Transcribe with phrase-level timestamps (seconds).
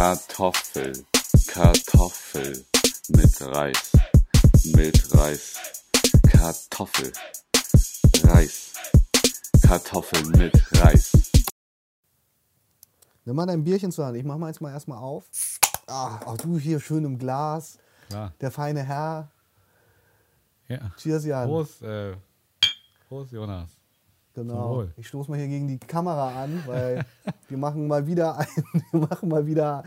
[0.00, 1.04] Kartoffel,
[1.46, 2.64] Kartoffel
[3.08, 3.92] mit Reis,
[4.74, 5.56] mit Reis,
[6.26, 7.12] Kartoffel,
[8.22, 8.72] Reis,
[9.60, 11.12] Kartoffel mit Reis.
[13.26, 14.16] Nimm mal dein Bierchen zur Hand.
[14.16, 15.28] Ich mach mal jetzt mal erstmal auf.
[15.86, 17.76] Ah, auch du hier schön im Glas.
[18.08, 18.32] Klar.
[18.40, 19.30] Der feine Herr.
[20.68, 20.92] Ja.
[20.96, 21.46] Cheers, Jan.
[21.46, 22.16] Prost, äh,
[23.06, 23.79] Prost, Jonas.
[24.34, 24.84] Genau.
[24.96, 27.04] Ich stoße mal hier gegen die Kamera an, weil
[27.48, 28.46] wir machen mal wieder ein,
[28.92, 29.82] wir machen mal wieder,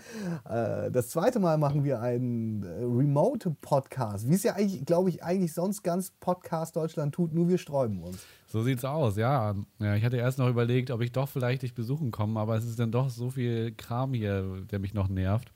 [0.50, 5.24] äh, das zweite Mal machen wir einen äh, Remote-Podcast, wie es ja eigentlich, glaube ich,
[5.24, 8.26] eigentlich sonst ganz Podcast Deutschland tut, nur wir sträuben uns.
[8.48, 9.56] So sieht's aus, ja.
[9.80, 9.96] ja.
[9.96, 12.80] Ich hatte erst noch überlegt, ob ich doch vielleicht dich besuchen komme, aber es ist
[12.80, 15.52] dann doch so viel Kram hier, der mich noch nervt.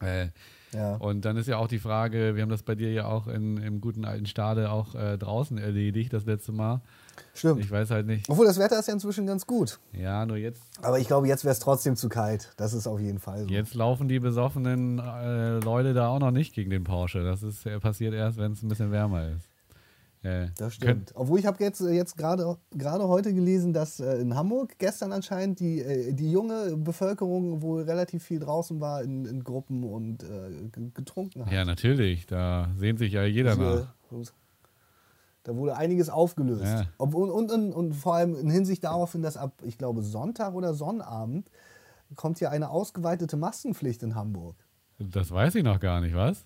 [0.00, 0.28] Äh,
[0.74, 0.96] Ja.
[0.96, 3.58] Und dann ist ja auch die Frage, wir haben das bei dir ja auch in,
[3.58, 6.80] im guten alten Stade auch äh, draußen erledigt, das letzte Mal.
[7.34, 7.60] Stimmt.
[7.60, 8.28] Ich weiß halt nicht.
[8.28, 9.78] Obwohl das Wetter ist ja inzwischen ganz gut.
[9.92, 12.52] Ja, nur jetzt, Aber ich glaube, jetzt wäre es trotzdem zu kalt.
[12.56, 13.48] Das ist auf jeden Fall so.
[13.48, 17.22] jetzt laufen die besoffenen äh, Leute da auch noch nicht gegen den Porsche.
[17.24, 19.48] Das ist äh, passiert erst, wenn es ein bisschen wärmer ist.
[20.24, 21.10] Äh, Das stimmt.
[21.16, 22.56] Obwohl ich habe jetzt, äh, jetzt gerade
[23.08, 28.22] heute gelesen, dass äh, in Hamburg gestern anscheinend die, äh, die junge Bevölkerung wohl relativ
[28.22, 31.52] viel draußen war in, in Gruppen und äh, getrunken hat.
[31.52, 32.26] Ja, natürlich.
[32.26, 33.62] Da sehnt sich ja jeder Also,
[34.12, 34.32] nach.
[35.44, 36.64] Da wurde einiges aufgelöst.
[36.64, 36.86] Ja.
[36.98, 40.74] Und, und, und, und vor allem in Hinsicht darauf dass ab, ich glaube, Sonntag oder
[40.74, 41.50] Sonnabend
[42.14, 44.56] kommt ja eine ausgeweitete Maskenpflicht in Hamburg.
[44.98, 46.44] Das weiß ich noch gar nicht, was?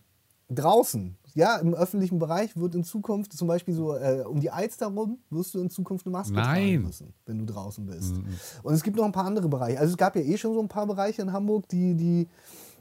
[0.49, 4.87] Draußen, ja, im öffentlichen Bereich wird in Zukunft zum Beispiel so äh, um die Alster
[4.87, 6.45] rum, wirst du in Zukunft eine Maske Nein.
[6.45, 8.15] tragen müssen, wenn du draußen bist.
[8.63, 9.81] Und es gibt noch ein paar andere Bereiche.
[9.81, 12.29] Also es gab ja eh schon so ein paar Bereiche in Hamburg, die, die,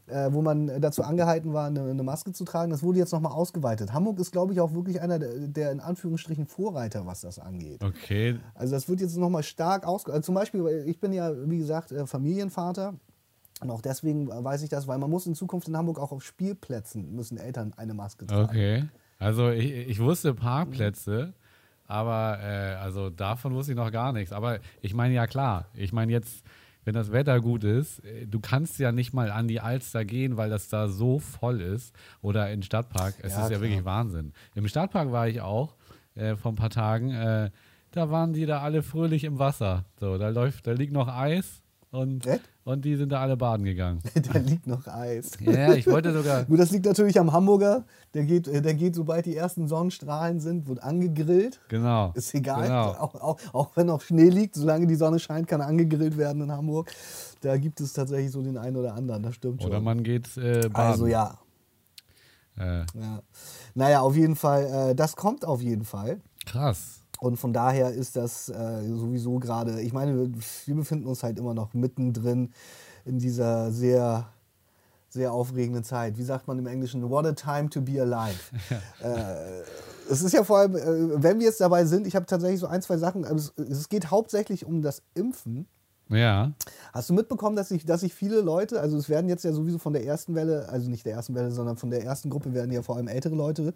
[0.07, 2.71] äh, wo man dazu angehalten war, eine, eine Maske zu tragen.
[2.71, 3.93] Das wurde jetzt nochmal ausgeweitet.
[3.93, 7.83] Hamburg ist, glaube ich, auch wirklich einer der, der in Anführungsstrichen Vorreiter, was das angeht.
[7.83, 8.39] Okay.
[8.53, 10.05] Also das wird jetzt nochmal stark aus.
[10.05, 12.93] Also zum Beispiel, ich bin ja, wie gesagt, äh, Familienvater.
[13.61, 16.23] Und auch deswegen weiß ich das, weil man muss in Zukunft in Hamburg auch auf
[16.23, 18.49] Spielplätzen müssen Eltern eine Maske tragen.
[18.49, 18.85] Okay.
[19.17, 21.33] Also ich, ich wusste Parkplätze,
[21.87, 24.33] aber äh, also davon wusste ich noch gar nichts.
[24.33, 26.43] Aber ich meine ja klar, ich meine jetzt,
[26.85, 30.37] wenn das Wetter gut ist, äh, du kannst ja nicht mal an die Alster gehen,
[30.37, 31.93] weil das da so voll ist.
[32.21, 33.15] Oder in den Stadtpark.
[33.21, 33.61] Es Ja, ist ja klar.
[33.61, 34.31] wirklich Wahnsinn.
[34.55, 35.75] Im Stadtpark war ich auch
[36.15, 37.11] äh, vor ein paar Tagen.
[37.11, 37.49] Äh,
[37.91, 39.85] da waren die da alle fröhlich im Wasser.
[39.99, 42.41] So, da läuft, da liegt noch Eis und, Echt?
[42.65, 44.01] Und die sind da alle baden gegangen.
[44.33, 45.31] da liegt noch Eis.
[45.39, 46.45] Ja, ich wollte sogar.
[46.45, 47.85] Gut, das liegt natürlich am Hamburger.
[48.15, 51.61] Der geht, äh, der geht, sobald die ersten Sonnenstrahlen sind, wird angegrillt.
[51.69, 52.11] Genau.
[52.15, 52.63] Ist egal.
[52.63, 52.89] Genau.
[52.93, 56.51] Auch, auch, auch wenn noch Schnee liegt, solange die Sonne scheint, kann angegrillt werden in
[56.51, 56.91] Hamburg.
[57.41, 59.21] Da gibt es tatsächlich so den einen oder anderen.
[59.21, 59.69] Das stimmt schon.
[59.69, 60.75] Oder man geht äh, baden.
[60.75, 61.37] also ja.
[62.57, 63.21] Äh, ja.
[63.75, 66.19] Naja, auf jeden Fall, äh, das kommt auf jeden Fall.
[66.45, 67.04] krass.
[67.25, 71.55] Und von daher ist das äh, sowieso gerade, ich meine, wir befinden uns halt immer
[71.55, 72.51] noch mittendrin
[73.03, 74.27] in dieser sehr,
[75.09, 76.19] sehr aufregenden Zeit.
[76.19, 77.09] Wie sagt man im Englischen?
[77.09, 78.37] What a time to be alive.
[79.03, 79.63] äh,
[80.07, 82.67] es ist ja vor allem, äh, wenn wir jetzt dabei sind, ich habe tatsächlich so
[82.67, 85.67] ein, zwei Sachen, also es, es geht hauptsächlich um das Impfen.
[86.09, 86.53] Ja.
[86.93, 89.79] Hast du mitbekommen, dass sich dass sich viele Leute, also es werden jetzt ja sowieso
[89.79, 92.71] von der ersten Welle, also nicht der ersten Welle, sondern von der ersten Gruppe werden
[92.71, 93.73] ja vor allem ältere Leute,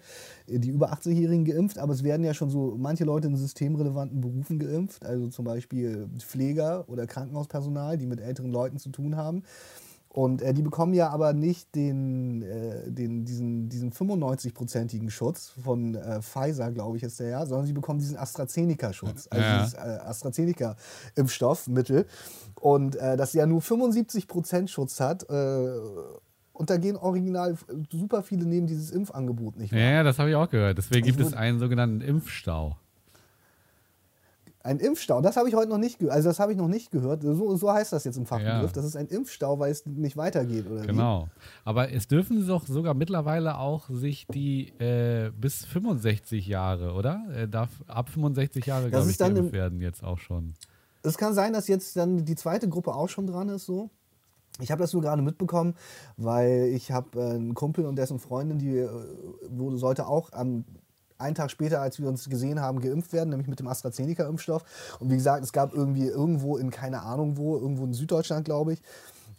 [0.48, 4.22] äh, die über 80-Jährigen geimpft, aber es werden ja schon so manche Leute in systemrelevanten
[4.22, 9.44] Berufen geimpft, also zum Beispiel Pfleger oder Krankenhauspersonal, die mit älteren Leuten zu tun haben.
[10.12, 15.94] Und äh, die bekommen ja aber nicht den, äh, den, diesen, diesen 95-prozentigen Schutz von
[15.94, 19.58] äh, Pfizer, glaube ich, ist der ja, sondern sie bekommen diesen AstraZeneca-Schutz, also Ja.
[19.60, 22.06] dieses äh, AstraZeneca-Impfstoffmittel.
[22.60, 25.30] Und äh, das ja nur 75% Schutz hat.
[25.30, 25.70] Äh,
[26.54, 27.56] und da gehen original
[27.92, 29.92] super viele nehmen dieses Impfangebot nicht Ja, wahr.
[29.92, 30.78] ja, das habe ich auch gehört.
[30.78, 32.76] Deswegen Ich gibt es einen sogenannten Impfstau.
[34.62, 36.16] Ein Impfstau, das habe ich heute noch nicht gehört.
[36.16, 37.24] Also das habe ich noch nicht gehört.
[37.24, 38.72] So, so heißt das jetzt im Fachbegriff.
[38.72, 38.74] Ja.
[38.74, 40.88] Das ist ein Impfstau, weil es nicht weitergeht, oder wie?
[40.88, 41.30] Genau.
[41.64, 47.24] Aber es dürfen doch sogar mittlerweile auch sich die äh, bis 65 Jahre, oder?
[47.34, 50.54] Äh, darf ab 65 Jahre, glaube ich, dann geimpft im- werden jetzt auch schon.
[51.04, 53.90] Es kann sein, dass jetzt dann die zweite Gruppe auch schon dran ist, so.
[54.60, 55.74] Ich habe das nur gerade mitbekommen,
[56.18, 58.90] weil ich habe äh, einen Kumpel und dessen Freundin, die äh,
[59.50, 60.66] wurde, sollte auch am
[61.20, 64.64] einen Tag später, als wir uns gesehen haben, geimpft werden, nämlich mit dem AstraZeneca-Impfstoff.
[65.00, 68.74] Und wie gesagt, es gab irgendwie irgendwo in keine Ahnung wo, irgendwo in Süddeutschland, glaube
[68.74, 68.82] ich,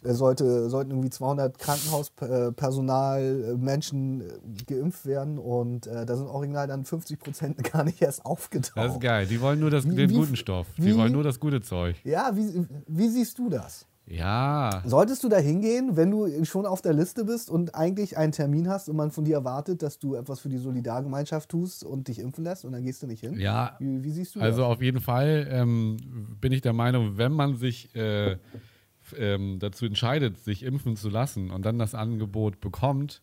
[0.03, 3.21] äh, sollte, sollten irgendwie 200 Krankenhauspersonal,
[3.53, 4.25] äh, Menschen äh,
[4.65, 8.77] geimpft werden und äh, da sind original dann 50 Prozent gar nicht erst aufgetaucht.
[8.77, 9.25] Das ist geil.
[9.27, 10.67] Die wollen nur das, Wie- den wie- guten Stoff.
[10.77, 11.97] Die wie- wollen nur das gute Zeug.
[12.03, 13.85] Ja, wie siehst du das?
[14.11, 14.81] Ja.
[14.85, 18.67] Solltest du da hingehen, wenn du schon auf der Liste bist und eigentlich einen Termin
[18.67, 22.19] hast und man von dir erwartet, dass du etwas für die Solidargemeinschaft tust und dich
[22.19, 23.39] impfen lässt und dann gehst du nicht hin?
[23.39, 23.75] Ja.
[23.79, 24.71] Wie, wie siehst du Also das?
[24.71, 25.97] auf jeden Fall ähm,
[26.41, 28.37] bin ich der Meinung, wenn man sich äh,
[29.17, 33.21] ähm, dazu entscheidet, sich impfen zu lassen und dann das Angebot bekommt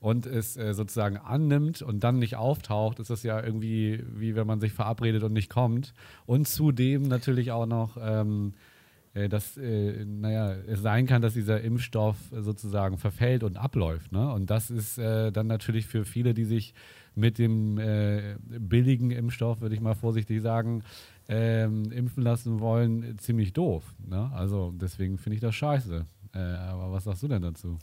[0.00, 4.46] und es äh, sozusagen annimmt und dann nicht auftaucht, ist das ja irgendwie wie wenn
[4.46, 5.94] man sich verabredet und nicht kommt.
[6.26, 8.73] Und zudem natürlich auch noch, ähm, äh,
[9.14, 14.10] dass, äh, naja, es sein kann, dass dieser Impfstoff sozusagen verfällt und abläuft.
[14.10, 14.32] Ne?
[14.32, 16.74] Und das ist äh, dann natürlich für viele, die sich
[17.14, 20.82] mit dem äh, billigen Impfstoff, würde ich mal vorsichtig sagen,
[21.28, 23.84] ähm, impfen lassen wollen, ziemlich doof.
[24.04, 24.30] Ne?
[24.34, 26.04] Also deswegen finde ich das scheiße.
[26.34, 27.78] Äh, aber was sagst du denn dazu?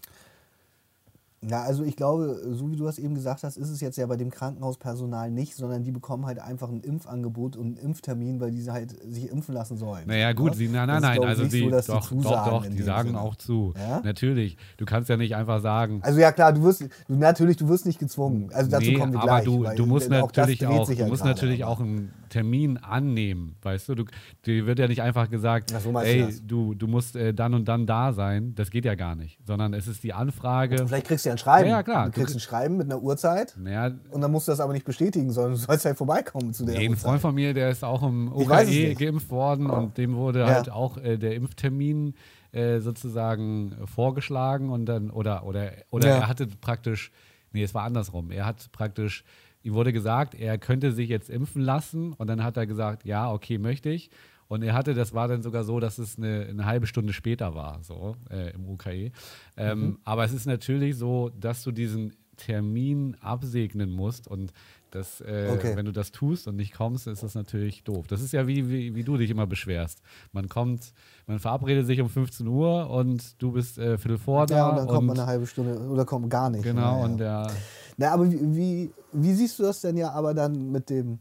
[1.44, 4.06] Ja, also ich glaube, so wie du das eben gesagt hast, ist es jetzt ja
[4.06, 8.52] bei dem Krankenhauspersonal nicht, sondern die bekommen halt einfach ein Impfangebot und einen Impftermin, weil
[8.52, 10.04] die halt sich impfen lassen sollen.
[10.06, 12.66] Naja, gut, sie, nein, Das nein, nein, ich, also sie, so, doch, die doch, doch,
[12.68, 13.22] die sagen Sinne.
[13.22, 13.74] auch zu.
[13.76, 14.02] Ja?
[14.04, 17.68] Natürlich, du kannst ja nicht einfach sagen, Also ja klar, du wirst, du, natürlich, du
[17.68, 18.52] wirst nicht gezwungen.
[18.54, 19.46] Also dazu nee, kommen wir aber gleich.
[19.46, 23.90] du, weil du musst natürlich auch, du musst natürlich aber- auch einen Termin annehmen, weißt
[23.90, 23.96] du?
[23.96, 24.06] du
[24.46, 27.68] dir wird ja nicht einfach gesagt, so du ey, du, du musst äh, dann und
[27.68, 28.56] dann da sein.
[28.56, 29.38] Das geht ja gar nicht.
[29.46, 30.88] Sondern es ist die Anfrage.
[30.88, 31.70] Vielleicht kriegst du ja ein Schreiben.
[31.70, 32.06] Ja, ja, klar.
[32.08, 34.86] Du kriegst ein Schreiben mit einer Uhrzeit Naja, und dann musst du das aber nicht
[34.86, 36.96] bestätigen, sondern du sollst halt vorbeikommen zu der Nee, ein.
[36.96, 40.48] Freund von mir, der ist auch im OKE geimpft worden und dem wurde Ja.
[40.48, 42.16] halt auch äh, der Impftermin
[42.54, 46.16] äh, sozusagen vorgeschlagen und dann, oder, oder, oder Ja.
[46.16, 47.12] er hatte praktisch,
[47.52, 48.32] nee, es war andersrum.
[48.32, 49.24] Er hat praktisch,
[49.64, 53.32] ihm wurde gesagt, er könnte sich jetzt impfen lassen und dann hat er gesagt, ja,
[53.32, 54.10] okay, möchte ich.
[54.48, 57.56] Und er hatte, das war dann sogar so, dass es eine, eine halbe Stunde später
[57.56, 59.12] war, so äh, im UKE.
[59.56, 59.98] Ähm, Mhm.
[60.04, 64.52] Aber es ist natürlich so, dass du diesen Termin absegnen musst und
[64.90, 65.76] das, äh, Okay.
[65.78, 68.08] wenn du das tust und nicht kommst, ist das natürlich doof.
[68.08, 70.02] Das ist ja wie, wie, wie du dich immer beschwerst.
[70.34, 70.92] Man kommt,
[71.28, 74.56] man verabredet sich um 15 Uhr und du bist äh, Viertel vor da.
[74.58, 76.64] Ja, und dann kommt man eine halbe Stunde oder kommt gar nicht.
[76.64, 77.06] Genau, Ja, ja.
[77.06, 77.48] und der,
[77.98, 81.20] Na, aber wie, wie, wie siehst du das denn ja aber dann mit dem.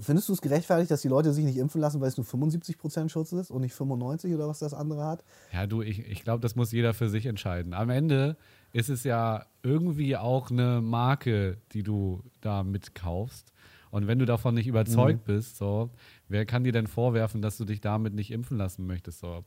[0.00, 3.08] Findest du es gerechtfertigt, dass die Leute sich nicht impfen lassen, weil es nur 75%
[3.08, 5.22] Schutz ist und nicht 95 oder was das andere hat?
[5.52, 7.72] ja, du, ich, ich glaube, das muss jeder für sich entscheiden.
[7.72, 8.36] Am Ende
[8.72, 13.52] ist es ja irgendwie auch eine Marke, die du da mitkaufst.
[13.92, 15.34] Und wenn du davon nicht überzeugt Mhm.
[15.34, 15.90] bist, so,
[16.28, 19.20] wer kann dir denn vorwerfen, dass du dich damit nicht impfen lassen möchtest?
[19.20, 19.44] So.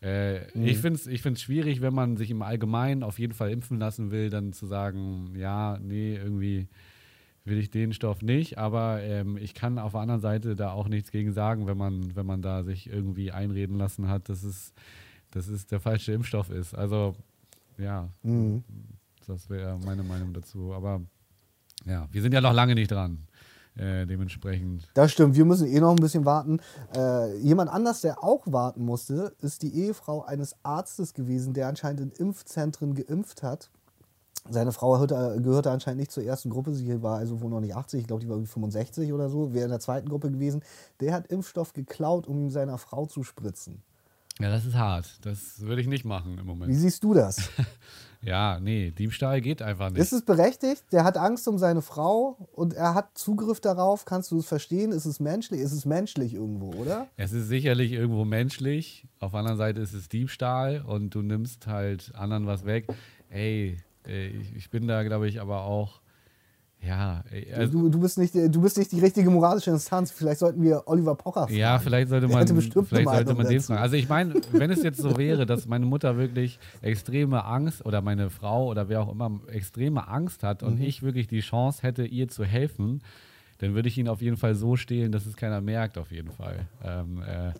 [0.00, 0.66] Äh, Mhm.
[0.66, 3.78] Ich finde es ich find's schwierig, wenn man sich im Allgemeinen auf jeden Fall impfen
[3.78, 6.68] lassen will, dann zu sagen, ja, nee, irgendwie
[7.44, 10.86] will ich den Stoff nicht, aber ähm, ich kann auf der anderen Seite da auch
[10.88, 14.72] nichts gegen sagen, wenn man, wenn man da sich irgendwie einreden lassen hat, dass es,
[15.30, 16.74] dass es der falsche Impfstoff ist.
[16.74, 17.16] Also,
[17.78, 18.62] ja, Mhm.
[19.26, 20.74] das wäre meine Meinung dazu.
[20.74, 21.00] Aber
[21.86, 23.26] ja, wir sind ja noch lange nicht dran.
[23.78, 24.88] Äh, dementsprechend.
[24.94, 26.58] Das stimmt, wir müssen eh noch ein bisschen warten.
[26.96, 32.00] Äh, jemand anders, der auch warten musste, ist die Ehefrau eines Arztes gewesen, der anscheinend
[32.00, 33.70] in Impfzentren geimpft hat.
[34.50, 37.76] Seine Frau gehörte, gehörte anscheinend nicht zur ersten Gruppe, sie war also wohl noch nicht
[37.76, 40.62] 80, ich glaube, die war irgendwie 65 oder so, wäre in der zweiten Gruppe gewesen.
[41.00, 43.82] Der hat Impfstoff geklaut, um ihn seiner Frau zu spritzen.
[44.40, 45.18] Ja, das ist hart.
[45.22, 46.74] Das würde ich nicht machen im Wie Moment.
[46.74, 47.50] siehst du das?
[48.20, 50.00] Ja, nee, Diebstahl geht einfach nicht.
[50.00, 50.84] Ist es berechtigt?
[50.92, 54.04] Der hat Angst um seine Frau und er hat Zugriff darauf.
[54.04, 54.90] Kannst du es verstehen?
[54.90, 55.60] Ist es menschlich?
[55.60, 57.06] Ist es menschlich irgendwo, oder?
[57.16, 59.06] Es ist sicherlich irgendwo menschlich.
[59.20, 62.86] Auf der anderen Seite ist es Diebstahl und du nimmst halt anderen was weg.
[63.30, 63.76] Ey,
[64.06, 66.00] äh, ich, ich bin da, glaube ich, aber auch.
[66.80, 70.12] Ja, ey, also, du, du, bist nicht, du bist nicht die richtige moralische Instanz.
[70.12, 71.56] Vielleicht sollten wir Oliver Pocher fragen.
[71.56, 73.80] ja, vielleicht sollte man, vielleicht sollte man den fragen.
[73.82, 78.00] Also ich meine, wenn es jetzt so wäre, dass meine Mutter wirklich extreme Angst oder
[78.00, 80.68] meine Frau oder wer auch immer extreme Angst hat Mhm.
[80.68, 83.02] und ich wirklich die Chance hätte, ihr zu helfen,
[83.58, 86.30] dann würde ich ihn auf jeden Fall so stehlen, dass es keiner merkt, auf jeden
[86.30, 86.68] Fall.
[86.84, 87.52] Ähm, äh,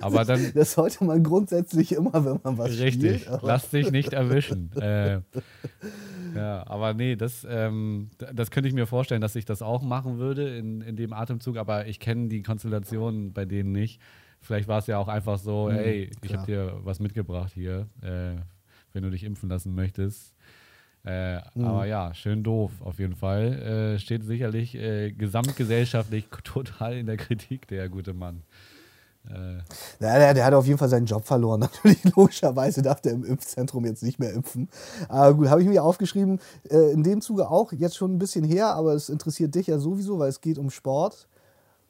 [0.00, 3.42] aber dann, Das sollte man grundsätzlich immer, wenn man was Richtig, spielt.
[3.42, 4.72] lass dich nicht erwischen.
[4.80, 5.20] äh,
[6.34, 10.18] ja, aber nee, das, ähm, das könnte ich mir vorstellen, dass ich das auch machen
[10.18, 14.00] würde in, in dem Atemzug, aber ich kenne die Konstellation bei denen nicht.
[14.40, 17.88] Vielleicht war es ja auch einfach so, ey, ich Mhm, habe dir was mitgebracht hier,
[18.02, 18.36] äh,
[18.92, 20.34] wenn du dich impfen lassen möchtest.
[21.04, 21.64] Äh, Mhm.
[21.64, 23.94] Aber ja, schön doof auf jeden Fall.
[23.94, 28.42] Äh, steht sicherlich äh, gesamtgesellschaftlich total in der Kritik, der gute Mann.
[29.30, 29.58] Äh,
[30.00, 31.60] Ja, der, der hat auf jeden Fall seinen Job verloren.
[31.84, 34.68] Natürlich, logischerweise darf der im Impfzentrum jetzt nicht mehr impfen.
[35.08, 36.40] Aber gut, habe ich mir aufgeschrieben.
[36.70, 39.78] Äh, in dem Zuge auch, jetzt schon ein bisschen her, aber es interessiert dich ja
[39.78, 41.28] sowieso, weil es geht um Sport.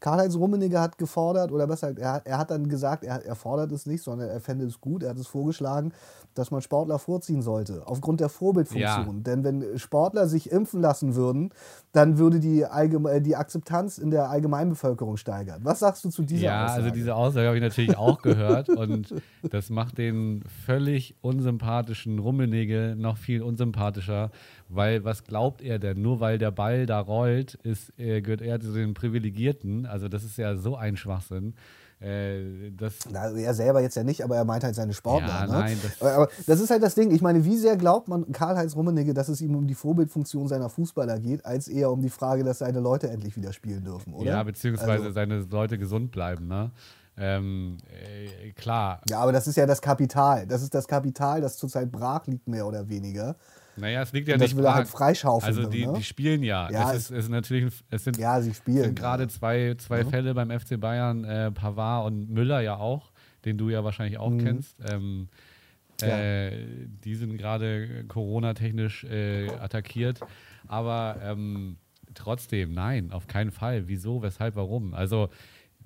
[0.00, 3.34] Karl-Heinz Rummenigge hat gefordert, oder besser, gesagt, er, hat- er hat dann gesagt, er, er
[3.34, 5.92] fordert es nicht, sondern er fände es gut, er hat es vorgeschlagen,
[6.34, 9.16] dass man Sportler vorziehen sollte, aufgrund der Vorbildfunktion.
[9.16, 9.22] Ja.
[9.22, 11.50] Denn wenn Sportler sich impfen lassen würden,
[11.92, 15.60] dann würde die, Allgeme äh, die Akzeptanz in der Allgemeinbevölkerung steigern.
[15.64, 16.82] Was sagst du zu dieser ja, Aussage?
[16.82, 19.14] also diese Aussage habe ich natürlich auch gehört und
[19.50, 24.30] das macht den völlig unsympathischen Rummenigge noch viel unsympathischer,
[24.68, 26.02] weil was glaubt er denn?
[26.02, 29.86] Nur weil der Ball da rollt, ist, äh, gehört er zu den Privilegierten.
[29.86, 31.54] Also das ist ja so ein Schwachsinn.
[31.98, 35.28] Äh, das, Na, er selber jetzt ja nicht, aber er meint halt seine Sportler.
[35.28, 35.52] Ja, ne?
[35.52, 37.10] nein, das- aber, aber das ist halt das Ding.
[37.10, 40.68] Ich meine, wie sehr glaubt man Karl-Heinz Rummenigge, dass es ihm um die Vorbildfunktion seiner
[40.68, 44.26] Fußballer geht, als eher um die Frage, dass seine Leute endlich wieder spielen dürfen, oder?
[44.30, 46.70] ja, beziehungsweise Also- seine Leute gesund bleiben, ne?
[47.18, 50.46] Ähm, äh, klar, Ja, aber das ist ja das Kapital.
[50.46, 53.36] Das ist das Kapital, das zurzeit brach liegt, mehr oder weniger.
[53.76, 55.56] Naja, es liegt ja Und das nicht will er halt freischaufeln.
[55.56, 55.94] Also die, ne?
[55.96, 56.70] die spielen ja.
[56.70, 58.82] Ja, es ist, es ist natürlich, es sind, ja, sie spielen.
[58.84, 59.28] sind gerade ja.
[59.28, 63.12] zwei, zwei Fälle beim FC Bayern, äh, Pavard und Müller ja auch,
[63.44, 64.76] den du ja wahrscheinlich auch kennst.
[64.90, 65.28] Ähm,
[66.02, 66.08] Mhm.
[66.08, 66.18] Ja.
[66.18, 66.66] äh,
[67.04, 70.20] die sind gerade Corona-technisch äh, attackiert.
[70.68, 71.76] Aber ähm,
[72.14, 73.88] trotzdem, nein, auf keinen Fall.
[73.88, 74.94] Wieso, weshalb, warum?
[74.94, 75.30] Also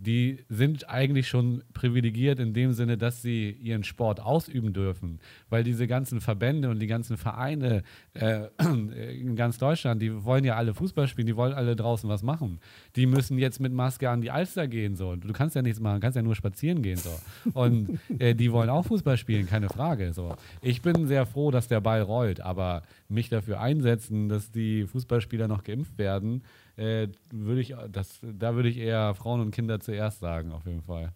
[0.00, 5.62] die sind eigentlich schon privilegiert in dem Sinne, dass sie ihren Sport ausüben dürfen, weil
[5.62, 7.82] diese ganzen Verbände und die ganzen Vereine
[8.14, 12.22] äh, in ganz Deutschland, die wollen ja alle Fußball spielen, die wollen alle draußen was
[12.22, 12.60] machen.
[12.96, 15.16] Die müssen jetzt mit Maske an die Alster gehen so.
[15.16, 17.14] Du kannst ja nichts machen, kannst ja nur spazieren gehen so.
[17.52, 20.34] Und äh, die wollen auch Fußball spielen, keine Frage so.
[20.62, 25.46] Ich bin sehr froh, dass der Ball rollt, aber mich dafür einsetzen, dass die Fußballspieler
[25.46, 26.42] noch geimpft werden,
[26.80, 30.82] äh, würde ich, das, da würde ich eher Frauen und Kinder zuerst sagen, auf jeden
[30.82, 31.12] Fall.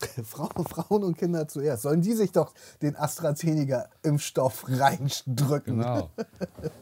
[0.24, 1.82] Frauen, und Kinder zuerst.
[1.82, 5.78] Sollen die sich doch den AstraZeneca-Impfstoff reindrücken?
[5.78, 6.10] Genau.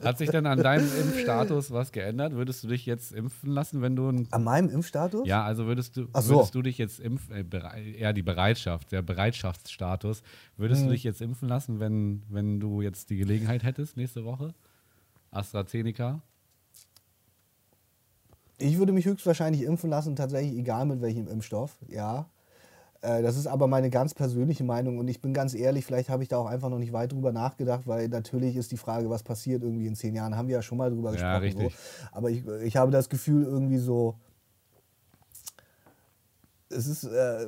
[0.03, 2.33] Hat sich denn an deinem Impfstatus was geändert?
[2.33, 5.29] Würdest du dich jetzt impfen lassen, wenn du ein An meinem Impfstatus?
[5.29, 6.35] Ja, also würdest du, so.
[6.37, 10.23] würdest du dich jetzt impfen, äh, eher die Bereitschaft, der Bereitschaftsstatus,
[10.57, 10.87] würdest Mhm.
[10.87, 14.55] du dich jetzt impfen lassen, wenn, wenn du jetzt die Gelegenheit hättest nächste Woche?
[15.31, 16.23] AstraZeneca?
[18.59, 22.27] Ich würde mich höchstwahrscheinlich impfen lassen, tatsächlich egal mit welchem Impfstoff, ja.
[23.01, 26.23] Äh, Das ist aber meine ganz persönliche Meinung und ich bin ganz ehrlich, vielleicht habe
[26.23, 29.23] ich da auch einfach noch nicht weit drüber nachgedacht, weil natürlich ist die Frage, was
[29.23, 31.43] passiert irgendwie in zehn Jahren, haben wir ja schon mal drüber Ja, gesprochen.
[31.43, 31.75] richtig.
[31.75, 32.09] So.
[32.13, 34.15] Aber ich, ich habe das Gefühl irgendwie so,
[36.73, 37.47] es ist, äh,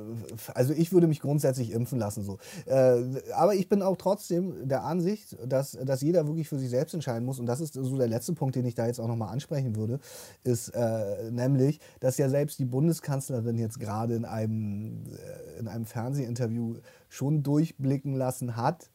[0.53, 2.23] also ich würde mich grundsätzlich impfen lassen.
[2.23, 2.37] So.
[2.65, 3.03] Äh,
[3.33, 7.25] aber ich bin auch trotzdem der Ansicht, dass, dass jeder wirklich für sich selbst entscheiden
[7.25, 7.39] muss.
[7.39, 9.99] Und das ist so der letzte Punkt, den ich da jetzt auch nochmal ansprechen würde,
[10.43, 15.85] ist äh, nämlich, dass ja selbst die Bundeskanzlerin jetzt gerade in einem, äh, in einem
[15.85, 16.75] Fernsehinterview
[17.09, 18.89] schon durchblicken lassen hat,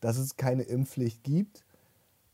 [0.00, 1.65] dass es keine Impfpflicht gibt.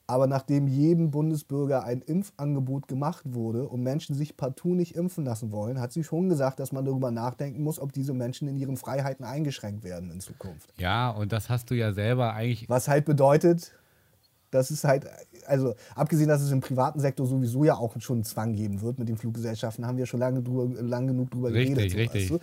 [0.07, 5.53] Aber nachdem jedem Bundesbürger ein Impfangebot gemacht wurde und Menschen sich partout nicht impfen lassen
[5.53, 8.77] wollen, hat sie schon gesagt, dass man darüber nachdenken muss, ob diese Menschen in ihren
[8.77, 10.73] Freiheiten eingeschränkt werden in Zukunft.
[10.79, 12.69] Ja, und das hast du ja selber eigentlich.
[12.69, 13.73] Was halt bedeutet,
[14.51, 15.07] dass es halt,
[15.47, 18.99] also abgesehen, dass es im privaten Sektor sowieso ja auch schon einen Zwang geben wird
[18.99, 21.93] mit den Fluggesellschaften, haben wir schon lange, drüber, lang genug drüber Richtig, geredet.
[21.93, 22.31] so, richtig.
[22.33, 22.43] weißt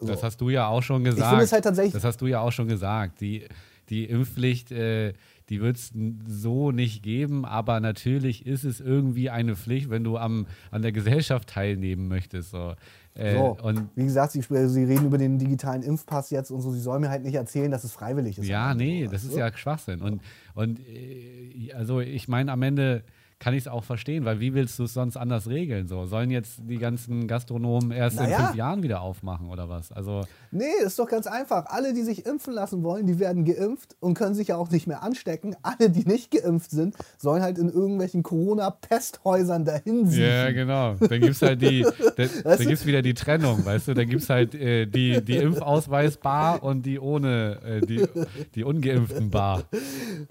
[0.00, 0.06] du?
[0.06, 0.26] Das So.
[0.26, 1.28] hast du ja auch schon gesagt.
[1.30, 3.20] finde es halt tatsächlich- Das hast du ja auch schon gesagt.
[3.20, 3.46] Die,
[3.88, 5.12] die Impfpflicht, äh,
[5.52, 5.92] die wird es
[6.26, 10.92] so nicht geben, aber natürlich ist es irgendwie eine Pflicht, wenn du am, an der
[10.92, 12.50] Gesellschaft teilnehmen möchtest.
[12.50, 12.74] So.
[13.14, 16.70] Äh, So, und wie gesagt, sie, sie reden über den digitalen Impfpass jetzt und so.
[16.72, 18.48] Sie sollen mir halt nicht erzählen, dass es freiwillig ist.
[18.48, 19.38] Ja, Und so, nee, weißt das ist du?
[19.38, 20.00] ja Schwachsinn.
[20.00, 20.22] Und,
[20.54, 23.04] und äh, also ich meine, am Ende
[23.42, 25.88] kann ich es auch verstehen, weil wie willst du es sonst anders regeln?
[25.88, 28.36] So, sollen jetzt die ganzen Gastronomen erst in Naja.
[28.38, 29.90] fünf Jahren wieder aufmachen oder was?
[29.90, 30.20] Also
[30.52, 31.66] Nee, ist doch ganz einfach.
[31.66, 34.86] Alle, die sich impfen lassen wollen, die werden geimpft und können sich ja auch nicht
[34.86, 35.56] mehr anstecken.
[35.62, 40.24] Alle, die nicht geimpft sind, sollen halt in irgendwelchen Corona-Pesthäusern dahin siechen.
[40.28, 40.94] Ja, genau.
[40.94, 42.66] Dann gibt es halt die, da, da Weißt du?
[42.66, 43.94] gibt's wieder die Trennung, weißt du?
[43.94, 48.06] Dann gibt es halt äh, die, die Impfausweis-Bar und die ohne, äh, die,
[48.54, 49.64] die ungeimpften Bar.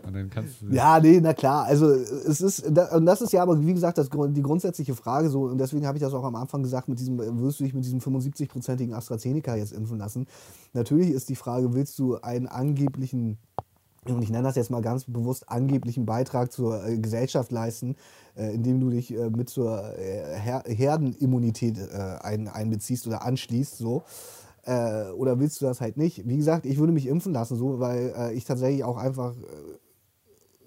[0.05, 0.67] Und dann kannst du.
[0.73, 1.65] Ja, nee, na klar.
[1.65, 5.29] Also es ist, da- und das ist ja aber, wie gesagt, das, die grundsätzliche Frage
[5.29, 7.73] so, und deswegen habe ich das auch am Anfang gesagt, mit diesem, wirst du dich
[7.73, 10.27] mit diesem 75-prozentigen AstraZeneca jetzt impfen lassen?
[10.73, 13.39] Natürlich ist die Frage, willst du einen angeblichen
[14.05, 17.95] und ich nenne das jetzt mal ganz bewusst angeblichen Beitrag zur äh, Gesellschaft leisten,
[18.35, 23.77] äh, indem du dich äh, mit zur äh, Her Herdenimmunität äh, ein, einbeziehst oder anschließt,
[23.77, 24.03] so.
[24.63, 26.27] Äh, oder willst du das halt nicht?
[26.27, 29.33] Wie gesagt, ich würde mich impfen lassen, so, weil ich tatsächlich auch einfach,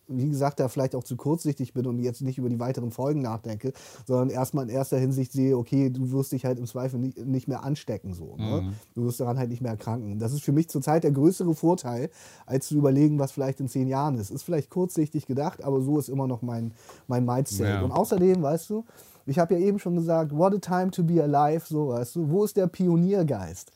[0.09, 3.23] wie gesagt, da vielleicht auch zu kurzsichtig bin und jetzt nicht über die weiteren Folgen
[3.23, 3.73] nachdenke,
[4.07, 7.49] sondern erstmal in erster Hinsicht sehe, okay, du wirst dich halt im Zweifel nicht, nicht
[7.49, 8.37] mehr anstecken, so.
[8.37, 8.73] Ne?
[8.95, 10.19] Du wirst daran halt nicht mehr erkranken.
[10.19, 12.11] Das ist für mich zurzeit der größere Vorteil,
[12.47, 14.31] als zu überlegen, was vielleicht in zehn Jahren ist.
[14.31, 16.73] Ist vielleicht kurzsichtig gedacht, aber so ist immer noch mein,
[17.07, 17.67] mein Mindset.
[17.67, 17.83] Ja.
[17.83, 18.85] Und außerdem, weißt du,
[19.27, 22.29] ich habe ja eben schon gesagt, what a time to be alive, so, weißt du,
[22.29, 23.73] wo ist der Pioniergeist?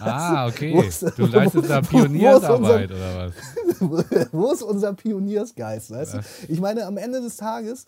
[0.00, 0.74] Ah, okay.
[0.74, 3.34] Wo ist- Du leistest da wo- Pioniersarbeit oder was?
[4.32, 5.90] wo ist unser Pioniersgeist?
[5.90, 6.20] Weißt du?
[6.48, 7.86] Ich meine, am Ende des Tages,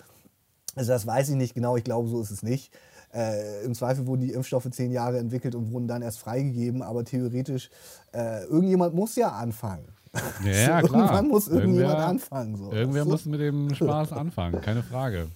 [0.75, 2.73] also das weiß ich nicht genau, ich glaube, so ist es nicht.
[3.13, 7.05] Äh, Im Zweifel wurden die Impfstoffe zehn Jahre entwickelt und wurden dann erst freigegeben, aber
[7.05, 7.71] theoretisch,
[8.13, 9.85] äh, irgendjemand muss ja anfangen.
[10.45, 11.03] Ja, So, klar.
[11.03, 12.57] Irgendwann muss irgendjemand Irgendwer- anfangen.
[12.57, 13.11] So, Irgendwer du?
[13.11, 15.29] muss mit dem Spaß anfangen, keine Frage.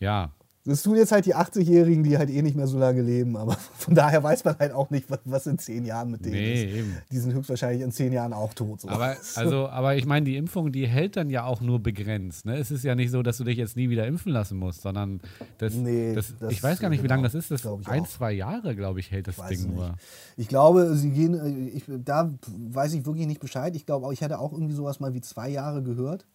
[0.00, 0.30] Ja,
[0.66, 3.52] Das tun jetzt halt die 80-Jährigen, die halt eh nicht mehr so lange leben, aber
[3.78, 6.74] von daher weiß man halt auch nicht, was, in zehn Jahren mit denen Nee, ist.
[6.76, 6.96] eben.
[7.10, 8.82] Die sind höchstwahrscheinlich in zehn Jahren auch tot.
[8.82, 8.88] So.
[8.90, 12.44] Aber, also, aber ich meine, die Impfung, die hält dann ja auch nur begrenzt.
[12.44, 12.56] Ne?
[12.58, 15.20] Es ist ja nicht so, dass du dich jetzt nie wieder impfen lassen musst, sondern
[15.58, 17.50] das, Nee, das, das- ich weiß gar nicht, wie lange genau, das ist.
[17.50, 18.08] Das ein, auch.
[18.08, 19.94] zwei Jahre, glaube ich, hält das Ding nur.
[20.36, 23.74] Ich glaube, sie gehen, äh, ich, da weiß ich wirklich nicht Bescheid.
[23.76, 26.26] Ich glaube ich hatte auch irgendwie sowas mal wie zwei Jahre gehört.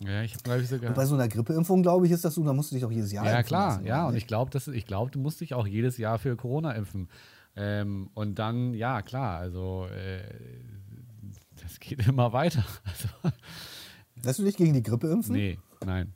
[0.00, 0.90] Ja, ich habe, glaube ich, sogar.
[0.90, 2.90] Und bei so einer Grippeimpfung, glaube ich, ist das so, da musst du dich doch
[2.92, 3.96] jedes Jahr Ja, impfen klar, lassen, ja.
[3.98, 4.22] oder Und nicht?
[4.22, 4.50] ich glaube,
[4.86, 7.08] glaub, du musst dich auch jedes Jahr für Corona impfen.
[7.56, 10.22] Ähm, und dann, ja, klar, also äh,
[11.60, 12.64] das geht immer weiter.
[12.84, 13.08] Also,
[14.24, 15.34] Lässt du dich gegen die Grippe impfen?
[15.34, 16.12] nee, nein.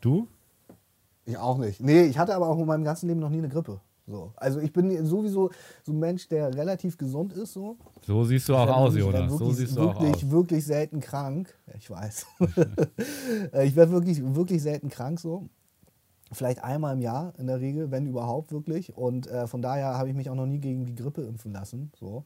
[0.00, 0.28] Du?
[1.24, 1.80] Ich auch nicht.
[1.80, 3.80] Nee, ich hatte aber auch in meinem ganzen Leben noch nie eine Grippe.
[4.06, 4.32] So.
[4.36, 5.50] Also ich bin sowieso
[5.82, 7.54] so ein Mensch, der relativ gesund ist.
[7.54, 7.76] So.
[8.02, 9.20] So siehst du auch aus, wirklich- Jonas.
[9.20, 10.30] werd So wirklich, siehst du auch wirklich, aus.
[10.30, 11.54] wirklich selten krank.
[11.78, 12.26] Ich weiß.
[13.52, 15.48] Äh, ich werde wirklich, wirklich selten krank so.
[16.32, 18.96] Vielleicht einmal im Jahr in der Regel, wenn überhaupt wirklich.
[18.96, 21.92] Und äh, von daher habe ich mich auch noch nie gegen die Grippe impfen lassen.
[21.98, 22.24] So.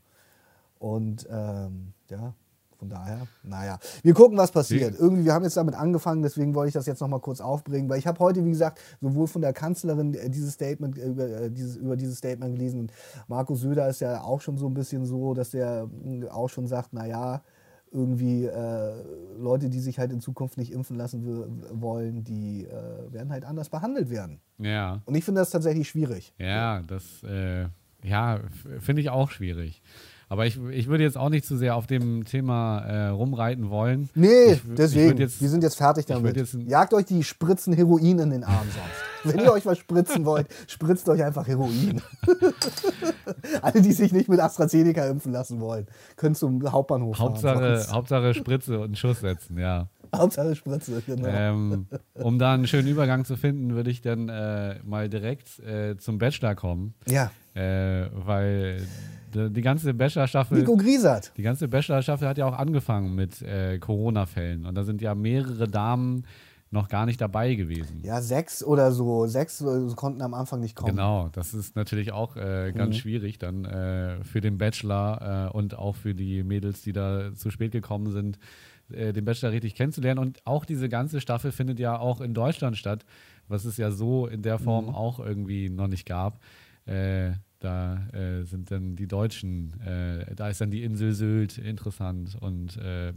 [0.79, 2.35] Und ähm, ja,
[2.79, 3.79] von daher, naja.
[4.03, 4.95] Wir gucken, was passiert.
[4.99, 7.99] Irgendwie, wir haben jetzt damit angefangen, deswegen wollte ich das jetzt nochmal kurz aufbringen, weil
[7.99, 11.51] ich habe heute, wie gesagt, sowohl von der Kanzlerin äh, dieses Statement, äh, über, äh,
[11.51, 12.93] dieses, über dieses Statement gelesen und
[13.27, 16.69] Markus Söder ist ja auch schon so ein bisschen so, dass der mh, auch schon
[16.69, 17.43] sagt, naja,
[17.91, 18.93] irgendwie äh,
[19.39, 23.71] Leute, die sich halt in Zukunft nicht impfen lassen wollen, die äh, werden halt anders
[23.71, 24.41] behandelt werden.
[24.59, 25.01] Ja.
[25.05, 26.35] Und ich finde das tatsächlich schwierig.
[26.39, 27.67] Ja, das äh,
[28.03, 28.41] ja,
[28.79, 29.83] finde ich auch schwierig.
[30.31, 34.11] Aber ich, ich würde jetzt auch nicht zu sehr auf dem Thema äh, rumreiten wollen.
[34.15, 35.09] Nee, Ich ich deswegen.
[35.11, 36.37] würd jetzt- wir sind jetzt fertig damit.
[36.37, 39.35] jetzt Jagt euch die Spritzen Heroin in den Arm sonst.
[39.37, 42.03] Wenn ihr euch was spritzen wollt, spritzt euch einfach Heroin.
[43.63, 47.29] Alle, die sich nicht mit AstraZeneca impfen lassen wollen, können zum Hauptbahnhof fahren.
[47.31, 47.93] Hauptsache, sonst.
[47.93, 49.89] Hauptsache Spritze und einen Schuss setzen, ja.
[50.15, 51.29] Hauptsache Spritze, genau.
[51.29, 55.97] Ähm, um da einen schönen Übergang zu finden, würde ich dann äh, mal direkt äh,
[55.99, 56.95] zum Bachelor kommen.
[57.07, 58.87] ja, Äh, weil
[59.35, 60.59] die, ganze Bachelor-Staffel.
[60.59, 61.33] Nico Griesert.
[61.37, 64.67] Die ganze Bachelor-Staffel hat ja auch angefangen mit äh, Corona-Fällen.
[64.67, 66.25] Und da sind ja mehrere Damen
[66.71, 68.03] noch gar nicht dabei gewesen.
[68.03, 69.27] Ja, sechs oder so.
[69.27, 70.97] Sechs äh, konnten am Anfang nicht kommen.
[70.97, 75.79] Genau, das ist natürlich auch äh, ganz schwierig dann äh, für den Bachelor äh, und
[75.79, 78.39] auch für die Mädels, die da zu spät gekommen sind,
[78.91, 80.19] äh, den Bachelor richtig kennenzulernen.
[80.19, 83.07] Und auch diese ganze Staffel findet ja auch in Deutschland statt,
[83.49, 86.41] was es ja so in der Form auch irgendwie noch nicht gab.
[87.61, 92.77] Da äh, sind dann die Deutschen, äh, da ist dann die Insel Sylt interessant und
[92.77, 93.13] äh,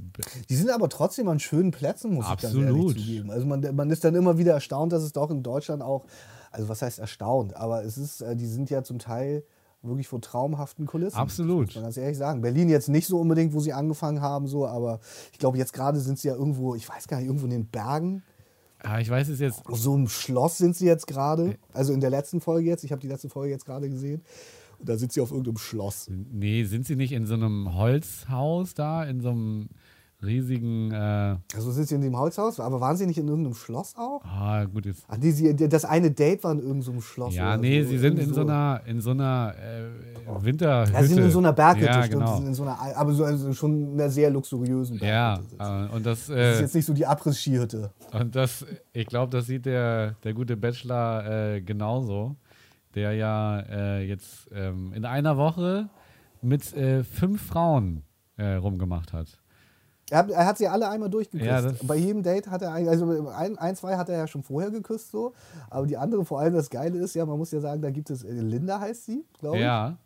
[0.49, 2.65] Die sind aber trotzdem an schönen Plätzen, muss ich ganz Absolut.
[2.65, 3.29] ehrlich zugeben.
[3.29, 6.05] Also man, man ist dann immer wieder erstaunt, dass es doch in Deutschland auch,
[6.51, 9.43] also was heißt erstaunt, aber es ist, äh, die sind ja zum Teil
[9.83, 11.17] wirklich vor traumhaften Kulissen.
[11.17, 11.67] Absolut.
[11.67, 12.41] Muss man ganz ehrlich sagen.
[12.41, 14.99] Berlin jetzt nicht so unbedingt, wo sie angefangen haben, so, aber
[15.31, 17.67] ich glaube, jetzt gerade sind sie ja irgendwo, ich weiß gar nicht, irgendwo in den
[17.67, 18.23] Bergen.
[18.83, 21.57] Ah, ich weiß es jetzt, Auf so einem Schloss sind sie jetzt gerade.
[21.73, 22.83] Also in der letzten Folge jetzt.
[22.83, 24.21] Ich habe die letzte Folge jetzt gerade gesehen.
[24.79, 26.09] Und da sind sie auf irgendeinem Schloss.
[26.09, 29.69] nee, sind sie nicht in so einem Holzhaus da, in so einem
[30.23, 33.95] riesigen, äh, Also sind sie in dem Holzhaus, aber waren sie nicht in irgendeinem Schloss
[33.97, 34.21] auch?
[34.23, 37.33] ah, gut, jetzt Ach, nee, sie, das eine Date war in irgendeinem Schloss.
[37.35, 37.89] Ja, nee, so.
[37.89, 40.93] sie sind in so einer, in so einer äh, Winterhütte.
[40.93, 42.13] Ja, sie sind in so einer Berghütte, Ja, stimmt.
[42.21, 42.31] genau.
[42.33, 45.89] Sie sind in so einer, aber so also schon in einer sehr luxuriösen Ja, Berghütte.
[45.91, 47.91] äh, und das, Das ist äh, jetzt nicht so die Abriss-Skihütte.
[48.13, 52.35] und das, ich glaube, das sieht der, der gute Bachelor äh, genauso,
[52.95, 55.89] der ja äh, jetzt ähm, in einer Woche
[56.41, 58.03] mit äh, fünf Frauen
[58.37, 59.39] äh, rumgemacht hat.
[60.11, 61.49] Er hat, er hat sie alle einmal durchgeküsst.
[61.49, 64.43] Ja, Bei jedem Date hat er, ein, also ein, ein, zwei hat er ja schon
[64.43, 65.31] vorher geküsst, so.
[65.69, 68.09] Aber die andere, vor allem das Geile ist, ja, man muss ja sagen, da gibt
[68.09, 69.63] es, äh, Linda heißt sie, glaube ich.
[69.63, 69.97] Ja,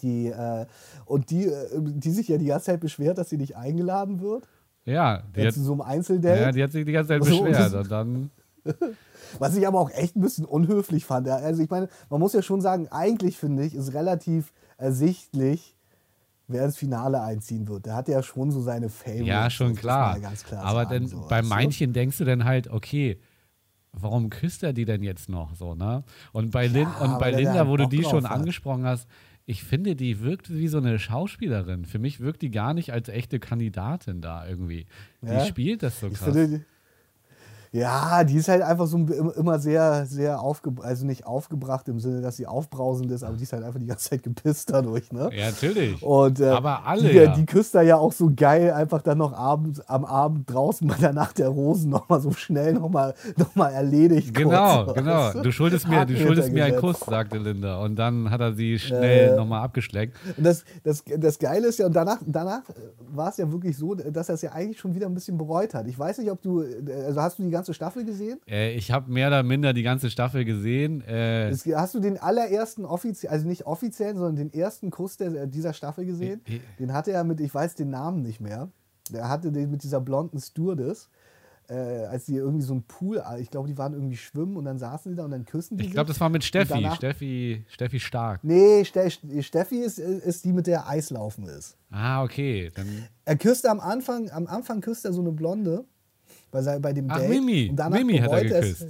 [0.00, 0.64] Die, äh,
[1.06, 4.48] und die, äh, die sich ja die ganze Zeit beschwert, dass sie nicht eingeladen wird.
[4.84, 6.40] ja, die hat, Jetzt in so einem Einzeldate.
[6.40, 7.74] ja, die hat sich die ganze Zeit So, beschwert.
[7.74, 8.30] Und dann,
[9.40, 11.28] Was ich aber auch echt ein bisschen unhöflich fand.
[11.28, 15.74] Also ich meine, man muss ja schon sagen, eigentlich finde ich, ist relativ ersichtlich,
[16.48, 17.86] wer ins Finale einziehen wird.
[17.86, 19.26] Der hat ja schon so seine Favorites.
[19.26, 20.18] ja, schon klar.
[20.18, 23.18] ja klar Aber sagen, dann so, bei manchen denkst du dann halt, okay,
[23.92, 26.04] warum küsst er die denn jetzt noch so, ne?
[26.32, 28.32] Und bei, Lin und bei Linda, da wo du die schon hat.
[28.32, 29.08] angesprochen hast,
[29.44, 31.84] ich finde, die wirkt wie so eine Schauspielerin.
[31.84, 34.86] Für mich wirkt die gar nicht als echte Kandidatin da irgendwie.
[35.20, 35.40] Ja?
[35.42, 36.32] Die spielt das so Ich krass.
[36.32, 36.64] finde,
[37.72, 42.20] ja, die ist halt einfach so immer sehr, sehr aufgebracht, also nicht aufgebracht im Sinne,
[42.20, 45.30] dass sie aufbrausend ist, aber die ist halt einfach die ganze Zeit gepisst dadurch, ne?
[45.34, 46.02] ja, natürlich.
[46.02, 47.34] Und, äh, Aber alle, Die, ja.
[47.34, 50.96] die küsst da ja auch so geil, einfach dann noch abends, am Abend draußen bei
[50.96, 54.34] der Nacht der Rosen nochmal so schnell nochmal noch mal erledigt.
[54.34, 55.10] Genau, kurz, genau.
[55.12, 56.76] weißt Du schuldest mir, du schuldest mir einen.
[56.76, 57.82] Kuss, sagte Linda.
[57.82, 60.16] Und dann hat er sie schnell Äh, nochmal abgeschleckt.
[60.36, 62.62] Und das, das, das Geile ist ja, und danach, danach
[63.10, 65.72] war es ja wirklich so, dass er es ja eigentlich schon wieder ein bisschen bereut
[65.72, 65.86] hat.
[65.86, 66.62] Ich weiß nicht, ob du,
[67.06, 68.38] also hast du die ganze ganze Staffel gesehen?
[68.48, 71.00] Äh, ich habe mehr oder minder die ganze Staffel gesehen.
[71.02, 75.46] Äh, Es- Hast du den allerersten offiziell, also nicht offiziellen, sondern den ersten Kuss der,
[75.46, 76.40] dieser Staffel gesehen?
[76.46, 78.68] Ich- ich- Den hatte er mit, ich weiß den Namen nicht mehr.
[79.10, 81.08] Der hatte den mit dieser blonden Stewardess,
[81.68, 84.78] äh, als die irgendwie so ein Pool, ich glaube, die waren irgendwie schwimmen und dann
[84.78, 86.72] saßen die da und dann küssen die ich glaube, das war mit Steffi.
[86.74, 88.40] danach- Steffi, Steffi Stark.
[88.42, 91.76] Nee, Ste Steffi ist, ist die, mit der Eislaufen ist.
[91.90, 92.70] Ah, okay.
[92.74, 92.86] Dann,
[93.24, 95.84] Er küsste am Anfang, am Anfang küsst er so eine Blonde
[96.52, 97.30] bei, bei dem ach, Date.
[97.30, 97.70] Mimi.
[97.70, 98.86] Und danach Mimi hat er es- geküsst.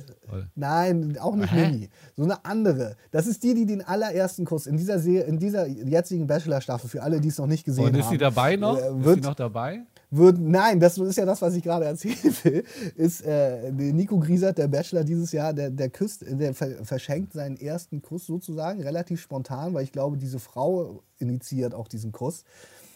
[0.55, 1.70] Nein, auch nicht Hä?
[1.70, 1.88] Mimi.
[2.16, 2.96] So eine andere.
[3.11, 7.03] Das ist die, die den allerersten Kuss in dieser, Serie, in dieser jetzigen Bachelor-Staffel, für
[7.03, 8.01] alle, die es noch nicht gesehen Und haben.
[8.01, 8.77] ist sie dabei noch?
[8.79, 9.81] äh, ist Wird, sie noch dabei?
[10.11, 12.64] wird, nein, das ist ja das, was ich gerade erzählen will.
[12.96, 17.57] Ist äh, Nico Griesert, der Bachelor dieses Jahr, der, der küsst, der ver verschenkt seinen
[17.57, 22.44] ersten Kuss sozusagen relativ spontan, weil ich glaube, diese Frau initiiert auch diesen Kuss.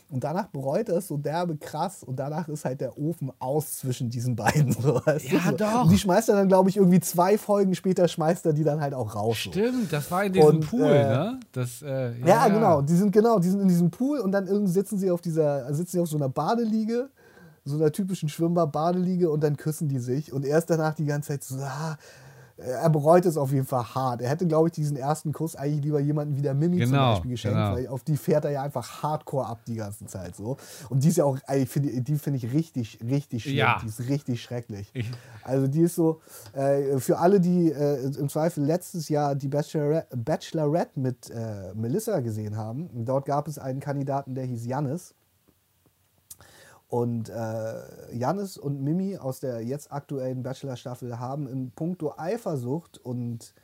[0.09, 3.79] Und danach bereut er es so derbe krass und danach ist halt der Ofen aus
[3.79, 4.73] zwischen diesen beiden.
[4.81, 5.01] So?
[5.07, 5.57] Ja, so.
[5.57, 5.83] doch.
[5.85, 8.81] Und die schmeißt er dann, glaube ich, irgendwie zwei Folgen später schmeißt er die dann
[8.81, 9.39] halt auch raus.
[9.43, 9.51] so.
[9.51, 11.41] Stimmt, das war in diesem Und, Pool, äh, ne?
[11.51, 12.83] Das, äh, Ja, genau.
[12.83, 15.73] Die sind genau, die sind in diesem Pool und dann irgendwie sitzen sie auf dieser,
[15.75, 17.09] sitzen sie auf so einer Badeliege,
[17.65, 21.31] so einer typischen Schwimmbad-Badeliege und dann küssen die sich und er ist danach die ganze
[21.31, 21.97] Zeit so, ah,
[22.59, 24.23] er bereut es auf jeden Fall hart.
[24.23, 27.13] Er hätte, glaube ich, diesen ersten Kuss eigentlich lieber jemanden wie der Mimi zum Genau,
[27.13, 27.73] Beispiel geschenkt, genau.
[27.75, 30.57] weil auf die fährt er ja einfach hardcore ab die ganze Zeit so.
[30.89, 33.57] Und die ist ja auch, ey, finde- die finde ich richtig, richtig schlimm.
[33.57, 33.79] Ja.
[33.83, 34.91] Die ist richtig schrecklich.
[34.95, 35.11] Ich-
[35.43, 36.21] Also die ist so,
[36.55, 42.21] äh, für alle, die äh, im Zweifel letztes Jahr die Bachelorette, Bachelorette mit äh, Melissa
[42.21, 45.15] gesehen haben, dort gab es einen Kandidaten, der hieß Jannis.
[46.89, 53.55] Und äh, Jannis und Mimi aus der jetzt aktuellen Bachelor-Staffel haben in puncto Eifersucht und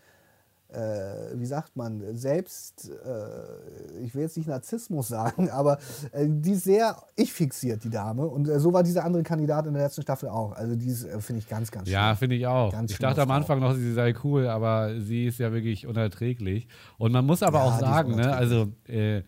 [0.70, 5.78] äh, wie sagt man, selbst, äh, ich will jetzt nicht Narzissmus sagen, aber
[6.12, 8.26] äh, die ist sehr ich fixiert, die Dame.
[8.26, 10.52] Und äh, so war diese andere Kandidat in der letzten Staffel auch.
[10.52, 12.16] Also die ist, äh, finde ich, ganz, ganz Ja, schlimm.
[12.16, 12.72] finde ich auch.
[12.72, 13.30] Ganz ich dachte am.
[13.30, 16.66] Anfang noch, sie sei cool, aber sie ist ja wirklich unerträglich.
[16.96, 19.22] Und man muss aber Ja, auch sagen, ne, also äh,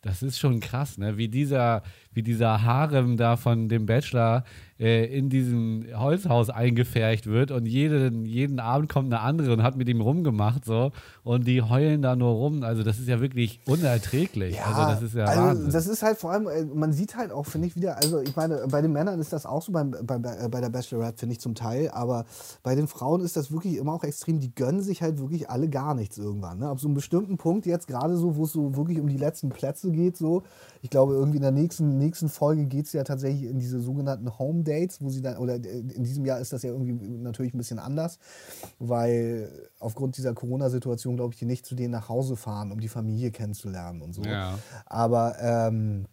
[0.00, 1.82] das ist schon krass, ne, wie dieser,
[2.16, 4.44] wie dieser Harem da von dem Bachelor
[4.78, 9.76] äh, in diesem Holzhaus eingefärcht wird und jeden, jeden Abend kommt eine andere und hat
[9.76, 10.92] mit ihm rumgemacht so
[11.24, 12.62] und die heulen da nur rum.
[12.62, 14.60] Also das ist ja wirklich unerträglich.
[14.62, 15.72] also das ist ja also Wahnsinn.
[15.72, 18.34] das ist halt vor allem, äh, man sieht halt auch, finde ich, wieder, also ich
[18.34, 21.34] meine, bei den Männern ist das auch so beim, bei, bei bei der Bachelorette, finde
[21.34, 22.24] ich zum Teil, aber
[22.62, 25.68] bei den Frauen ist das wirklich immer auch extrem, die gönnen sich halt wirklich alle
[25.68, 26.60] gar nichts irgendwann.
[26.60, 26.68] Ne?
[26.68, 29.50] Ab so einem bestimmten Punkt jetzt, gerade so, wo es so wirklich um die letzten
[29.50, 30.42] Plätze geht, so,
[30.82, 34.38] ich glaube, irgendwie in der nächsten, nächsten Folge geht es ja tatsächlich in diese sogenannten
[34.38, 37.58] Home Dates, wo sie dann, oder in diesem Jahr ist das ja irgendwie natürlich ein
[37.58, 38.18] bisschen anders,
[38.78, 42.88] weil aufgrund dieser Corona-Situation, glaube ich, die nicht zu denen nach Hause fahren, um die
[42.88, 44.22] Familie kennenzulernen und so.
[44.22, 44.58] Ja.
[44.86, 46.06] Aber ähm,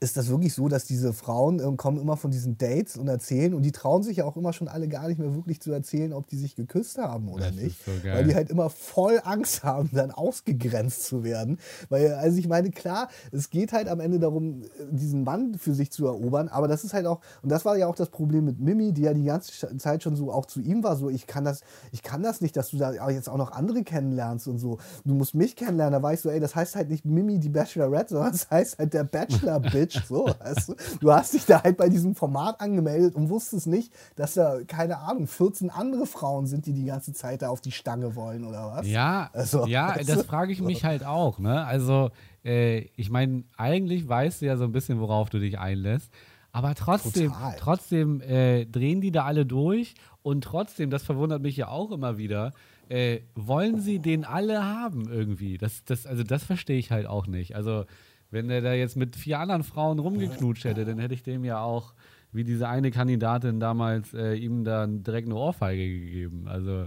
[0.00, 3.54] ist das wirklich so, dass diese Frauen ähm, kommen immer von diesen Dates und erzählen
[3.54, 6.12] und die trauen sich ja auch immer schon alle gar nicht mehr wirklich zu erzählen,
[6.12, 9.64] ob die sich geküsst haben oder Das nicht, so weil die halt immer voll Angst
[9.64, 11.58] haben, dann ausgegrenzt zu werden.
[11.88, 15.90] Weil also ich meine klar, es geht halt am Ende darum, diesen Mann für sich
[15.90, 18.60] zu erobern, aber das ist halt auch und das war ja auch das Problem mit
[18.60, 21.44] Mimi, die ja die ganze Zeit schon so auch zu ihm war, so ich kann
[21.44, 24.78] das, ich kann das nicht, dass du da jetzt auch noch andere kennenlernst und so.
[25.04, 25.92] Du musst mich kennenlernen.
[25.92, 28.78] Da war ich so, ey, das heißt halt nicht Mimi die Bachelorette, sondern das heißt
[28.78, 30.04] halt der Bachelor Bitch.
[30.06, 30.74] So, weißt du?
[31.00, 34.98] du hast dich da halt bei diesem Format angemeldet und wusstest nicht, dass da, keine
[34.98, 38.72] Ahnung, 14 andere Frauen sind, die die ganze Zeit da auf die Stange wollen oder
[38.72, 38.86] was?
[38.86, 40.24] Ja, Also, ja, weißt das du?
[40.24, 41.38] frage ich mich halt auch.
[41.38, 41.64] Ne?
[41.64, 42.10] Also,
[42.44, 46.10] äh, ich meine, eigentlich weißt du ja so ein bisschen, worauf du dich einlässt.
[46.52, 47.56] Aber trotzdem, Total.
[47.58, 52.16] trotzdem äh, drehen die da alle durch und trotzdem, das verwundert mich ja auch immer
[52.16, 52.52] wieder,
[52.88, 55.58] äh, wollen sie den alle haben irgendwie.
[55.58, 57.56] Das, das, also das verstehe ich halt auch nicht.
[57.56, 57.86] Also
[58.30, 61.60] wenn der da jetzt mit vier anderen Frauen rumgeknutscht hätte, dann hätte ich dem ja
[61.60, 61.94] auch,
[62.32, 66.48] wie diese eine Kandidatin damals, äh, ihm dann direkt eine Ohrfeige gegeben.
[66.48, 66.86] Also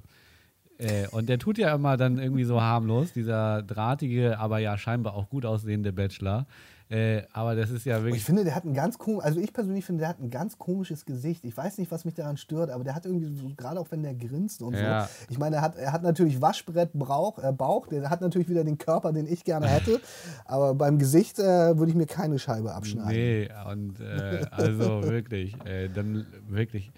[0.78, 5.16] äh, und der tut ja immer dann irgendwie so harmlos, dieser drahtige, aber ja scheinbar
[5.16, 6.46] auch gut aussehende Bachelor.
[6.90, 8.24] Äh, aber das ist ja Ich wirklich.
[8.24, 11.06] finde, der hat ein ganz komisch, also ich persönlich finde, der hat ein ganz komisches
[11.06, 11.44] Gesicht.
[11.44, 14.04] Ich weiß nicht, was mich daran stört, aber der hat irgendwie, so, gerade auch wenn
[14.04, 15.04] der grinst und Ja.
[15.04, 15.10] so.
[15.30, 18.64] Ich meine, er hat, er hat natürlich Waschbrett Brauch, äh, Bauch, der hat natürlich wieder
[18.64, 20.00] den Körper, den ich gerne hätte.
[20.46, 23.12] aber beim Gesicht äh, würde ich mir keine Scheibe abschneiden.
[23.12, 26.92] Nee, und äh, also wirklich, äh, dann wirklich.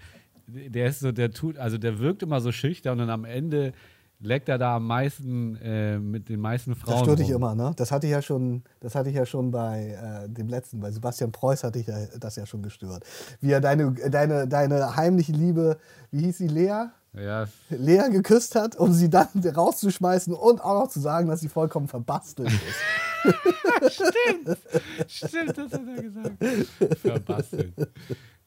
[0.46, 3.72] Der ist so, der tut, also der wirkt immer so schüchtern und am Ende
[4.20, 6.94] leckt er da am meisten äh, mit den meisten Frauen.
[6.94, 7.72] Das stört dich immer, ne?
[7.76, 10.90] Das hatte ich ja schon, das hatte ich ja schon bei äh, dem letzten, bei
[10.90, 13.04] Sebastian Preuß hatte ich ja, das ja schon gestört.
[13.40, 15.78] Wie er deine, deine, deine heimliche Liebe,
[16.10, 16.86] wie hieß sie, Lea?
[17.12, 21.48] Ja, Lea geküsst hat, um sie dann rauszuschmeißen und auch noch zu sagen, dass sie
[21.48, 23.90] vollkommen verbastelt ist.
[25.08, 27.00] stimmt, das hat er gesagt.
[27.00, 27.74] Verbastelt.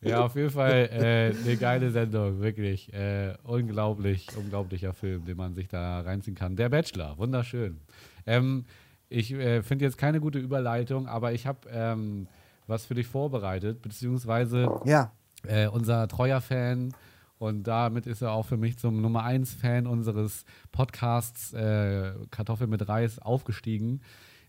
[0.10, 2.92] Ja, auf jeden Fall äh, eine geile Sendung, wirklich.
[2.94, 6.56] Äh, unglaublich, unglaublicher Film, den man sich da reinziehen kann.
[6.56, 7.80] Der Bachelor, wunderschön.
[8.26, 8.66] Ähm,
[9.10, 12.28] ich äh, finde jetzt keine gute Überleitung, aber ich habe ähm,
[12.68, 15.12] was für dich vorbereitet, beziehungsweise Ja.
[15.48, 16.94] äh, unser treuer Fan
[17.38, 22.68] und damit ist er auch für mich zum Nummer 1 Fan unseres Podcasts äh, Kartoffel
[22.68, 24.02] mit Reis aufgestiegen,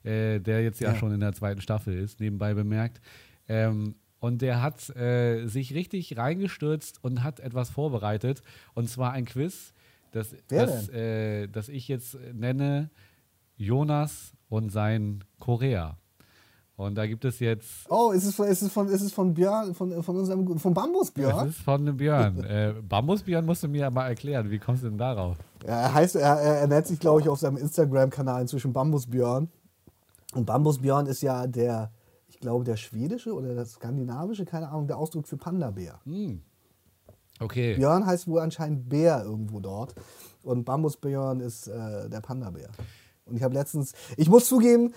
[0.05, 0.97] äh, der jetzt ja, Ja.
[0.97, 3.01] schon in der zweiten Staffel ist, nebenbei bemerkt.
[3.49, 8.41] Ähm, und der hat äh, sich richtig reingestürzt und hat etwas vorbereitet.
[8.73, 9.75] Und zwar ein Quiz,
[10.13, 12.89] das, das, äh, das ich jetzt nenne
[13.59, 15.99] Jonas und sein Korea.
[16.77, 19.35] Und da gibt es jetzt Oh, ist es von, ist es von, ist es von
[19.35, 22.43] Björn, von, von unserem, von Bambus Das ist von Björn.
[22.45, 24.51] äh, Bambusbjörn musst du mir mal erklären.
[24.51, 25.37] Wie kommst du denn darauf?
[25.67, 29.51] Ja, er heißt, er, er, nennt sich, glaube ich, auf seinem Instagram-Kanal inzwischen Bambus Björn.
[30.35, 31.91] Und Bambus Björn ist ja der,
[32.35, 36.01] ich glaube, der schwedische oder der skandinavische, keine Ahnung, der Ausdruck für Panda-Bär.
[37.39, 37.77] Okay.
[37.77, 39.95] Björn heißt wohl anscheinend Bär irgendwo dort.
[40.43, 42.71] Und Bambus Björn ist äh, der Panda-Bär.
[43.25, 44.93] Und ich habe letztens, ich muss zugeben,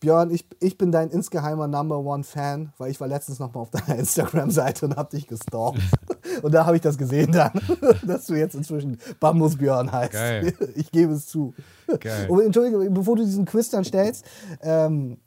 [0.00, 3.60] Björn, ich, ich bin dein insgeheimer Number One Fan, weil ich war letztens noch mal
[3.60, 5.80] auf deiner Instagram-Seite und habe dich gestalkt.
[6.42, 7.52] und da habe ich das gesehen dann,
[8.06, 10.12] dass du jetzt inzwischen Bambus Björn heißt.
[10.12, 10.52] Geil.
[10.74, 11.54] Ich gebe es zu.
[12.00, 12.28] Geil.
[12.28, 14.24] Und entschuldige, bevor du diesen Quiz dann stellst,
[14.62, 15.18] ähm,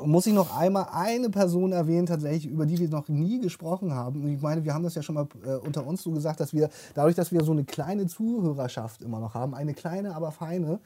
[0.00, 4.22] muss ich noch einmal eine Person erwähnen, tatsächlich, über die wir noch nie gesprochen haben.
[4.22, 6.52] Und ich meine, wir haben das ja schon mal äh, unter uns so gesagt, dass
[6.52, 10.78] wir, dadurch, dass wir so eine kleine Zuhörerschaft immer noch haben, eine kleine, aber feine,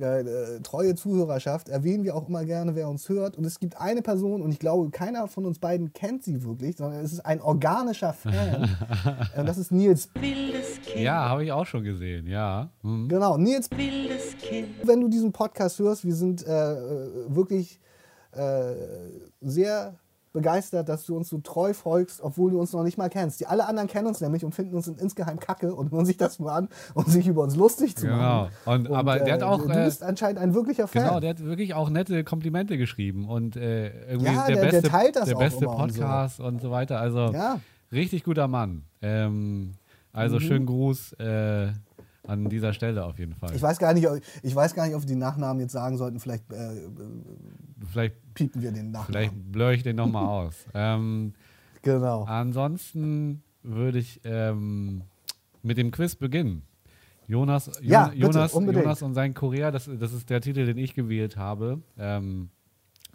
[0.00, 3.36] äh, äh, treue Zuhörerschaft, erwähnen wir auch immer gerne, wer uns hört.
[3.38, 6.76] Und es gibt eine Person, und ich glaube, keiner von uns beiden kennt sie wirklich,
[6.76, 8.76] sondern es ist ein organischer Fan.
[9.36, 10.10] und das ist Nils.
[10.14, 12.70] Wildes Kind, Ja, habe ich auch schon gesehen, ja.
[12.82, 13.08] Hm.
[13.08, 14.68] Genau, Nils wildes Kind.
[14.82, 17.80] wenn du diesen Podcast hörst, wir sind äh, äh, wirklich
[18.36, 18.74] äh,
[19.40, 19.94] sehr
[20.32, 23.38] begeistert, dass du uns so treu folgst, obwohl du uns noch nicht mal kennst.
[23.38, 26.40] Die alle anderen kennen uns nämlich und finden uns insgeheim kacke und hören sich das
[26.40, 28.16] mal an, um sich über uns lustig zu Genau.
[28.16, 28.50] machen.
[28.88, 31.04] Und- aber der hat auch, Du äh, bist anscheinend ein wirklicher Fan.
[31.04, 34.70] Genau, der hat wirklich auch nette Komplimente geschrieben und äh, irgendwie Ja, der, der- der
[34.72, 36.00] beste, teilt das der auch beste immer und so.
[36.00, 36.70] Podcast und so.
[36.72, 36.98] weiter.
[36.98, 37.60] Also Ja.
[37.92, 38.82] richtig guter Mann.
[39.02, 39.74] Ähm,
[40.12, 40.40] also Mhm.
[40.40, 41.68] schönen Gruß äh,
[42.26, 43.54] an dieser Stelle auf jeden Fall.
[43.54, 45.96] Ich weiß, gar nicht, ob- ich weiß gar nicht, ob wir die Nachnamen jetzt sagen
[45.98, 46.20] sollten.
[46.20, 46.80] Vielleicht äh,
[47.92, 49.06] vielleicht piepen wir den Nachnamen.
[49.06, 50.66] vielleicht blöre ich den nochmal aus.
[50.74, 51.32] Ähm,
[51.82, 52.24] Genau.
[52.24, 55.02] Ansonsten würde ich ähm,
[55.62, 56.62] mit dem Quiz beginnen.
[57.26, 58.84] Jonas, Jo- Ja, bitte, Jonas, unbedingt.
[58.84, 61.82] Jonas und sein Korea, das, das ist der Titel, den ich gewählt habe.
[61.98, 62.48] Ähm,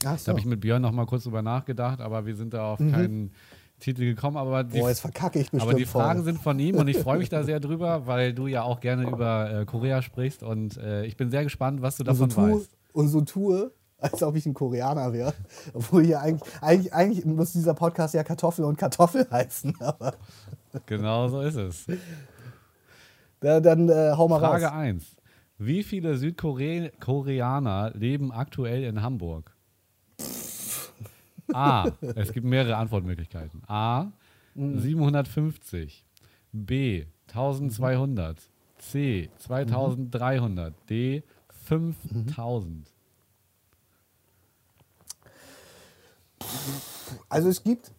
[0.05, 0.29] Ach Da so.
[0.29, 3.31] habe ich mit Björn noch mal kurz drüber nachgedacht, aber wir sind da auf keinen
[3.79, 4.37] Titel gekommen.
[4.37, 4.79] Aber die.
[4.79, 6.25] Boah, jetzt verkacke ich aber die Fragen voll.
[6.25, 9.09] sind von ihm und ich freue mich da sehr drüber, weil du ja auch gerne
[9.09, 12.49] über äh, Korea sprichst und äh, ich bin sehr gespannt, was du und so, davon
[12.49, 12.69] tue, weißt.
[12.93, 15.33] und so tue, als ob ich ein Koreaner wäre.
[15.73, 19.75] Obwohl hier eigentlich, eigentlich, eigentlich muss dieser Podcast ja Kartoffel und Kartoffel heißen.
[19.79, 20.13] Aber
[20.85, 21.87] Genau so ist es.
[23.39, 24.73] da, dann äh, hau mal Frage raus.
[24.73, 25.15] 1.
[25.57, 29.53] Wie viele Südkoreaner leben aktuell in Hamburg?
[31.53, 31.91] A.
[32.15, 33.61] Es gibt mehrere Antwortmöglichkeiten.
[33.67, 34.11] A.
[34.55, 36.05] 750.
[36.51, 37.05] B.
[37.27, 38.37] 1200.
[38.79, 39.29] C.
[39.37, 40.73] 2300.
[40.89, 41.23] D.
[41.65, 42.87] 5000.
[47.27, 47.91] Also es gibt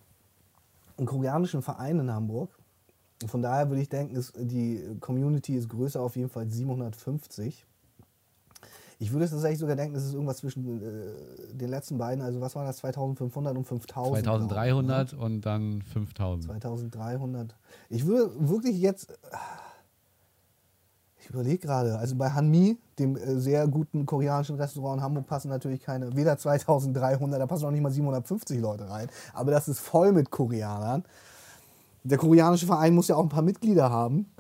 [0.96, 2.50] einen koreanischen Verein in Hamburg.
[3.26, 7.66] Von daher würde ich denken, die Community ist größer auf jeden Fall als 750.
[9.02, 12.54] Ich würde tatsächlich sogar denken, es ist irgendwas zwischen äh, den letzten beiden, also was
[12.54, 14.26] war das, 2500 und 5000?
[14.26, 16.44] 2300 und dann 5000.
[16.44, 17.56] 2300.
[17.88, 19.18] Ich würde wirklich jetzt.
[21.22, 25.48] Ich überlege gerade, also bei Hanmi, dem äh, sehr guten koreanischen Restaurant in Hamburg, passen
[25.48, 29.08] natürlich keine, weder 2300, da passen auch nicht mal 750 Leute rein.
[29.32, 31.04] Aber das ist voll mit Koreanern.
[32.02, 34.30] Der koreanische Verein muss ja auch ein paar Mitglieder haben.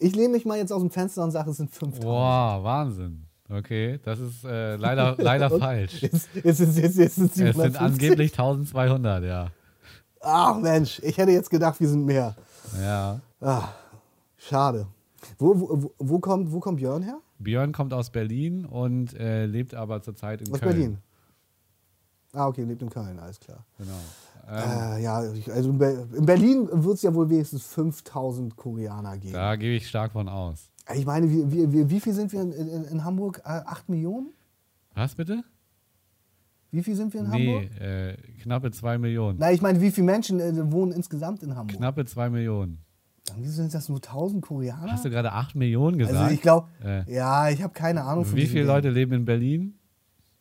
[0.00, 2.04] Ich lehne mich mal jetzt aus dem Fenster und sage, es sind 5000.
[2.04, 3.24] Wow, Wahnsinn.
[3.48, 6.00] Okay, das ist äh, leider, leider falsch.
[6.02, 7.80] Jetzt, jetzt, jetzt, jetzt, sind Es sind 750.
[7.80, 9.48] angeblich 1200, ja.
[10.20, 12.34] Ach Mensch, ich hätte jetzt gedacht, wir sind mehr.
[12.80, 13.20] Ja.
[13.40, 13.68] Ah,
[14.36, 14.86] schade.
[15.38, 17.18] Wo, wo, wo- kommt, wo kommt Björn her?
[17.38, 20.72] Björn kommt aus Berlin und äh, lebt aber zurzeit in Aus Köln.
[20.72, 20.98] Berlin.
[22.32, 23.64] Ah, okay, lebt in Köln, alles klar.
[23.78, 23.90] Genau.
[24.48, 24.56] Ähm,
[24.98, 25.16] Äh, ja,
[25.54, 29.32] also in, Be in Berlin wird es ja wohl wenigstens 5000 Koreaner geben.
[29.34, 30.70] da gehe ich stark von aus.
[30.94, 33.40] Ich meine, wie, wie, wie, wie viel sind wir in, in, in Hamburg?
[33.44, 34.30] Äh, 8 Millionen?
[34.94, 35.44] Was bitte?
[36.72, 37.68] Wie viel sind wir in Hamburg?
[37.80, 39.38] Nee, äh, knappe 2 Millionen.
[39.38, 41.76] Nein, ich meine, wie viele Menschen äh, wohnen insgesamt in Hamburg?
[41.78, 42.78] Knappe 2 Millionen.
[43.36, 44.90] Wieso sind das nur 1000 Koreaner?
[44.90, 46.16] Hast du gerade 8 Millionen gesagt?
[46.18, 47.12] also ich glaube, Äh.
[47.12, 48.64] ja, ich habe keine Ahnung von Wie viele.
[48.64, 49.74] Leute leben in Berlin?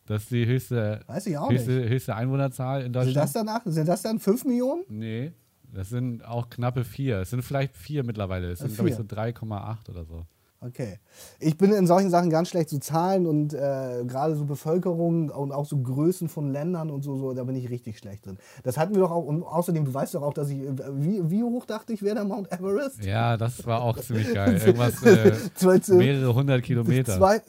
[0.09, 3.17] Das ist die höchste, höchste, höchste Einwohnerzahl in Sind Deutschland.
[3.17, 4.83] das, danach, sind das dann 5 Millionen?
[4.89, 5.33] Nee,
[5.71, 7.19] das sind auch knappe vier.
[7.19, 8.49] Es sind vielleicht vier mittlerweile.
[8.49, 9.35] Es sind, glaube ich, so vier.
[9.35, 10.25] 3,8 oder so.
[10.61, 10.97] Okay.
[11.39, 15.51] Ich bin in solchen Sachen ganz schlecht, so Zahlen und äh, gerade so Bevölkerung und
[15.51, 18.37] auch so Größen von Ländern und so, so, da bin ich richtig schlecht drin.
[18.63, 21.29] Das hatten wir doch auch, und außerdem, du weißt doch auch, dass ich, äh, wie,
[21.29, 23.05] wie hoch dachte ich, wäre der Mount Everest?
[23.05, 24.59] Ja, das war auch ziemlich geil.
[24.65, 27.15] Irgendwas, äh, mehrere hundert Kilometer.
[27.15, 27.41] Zwei,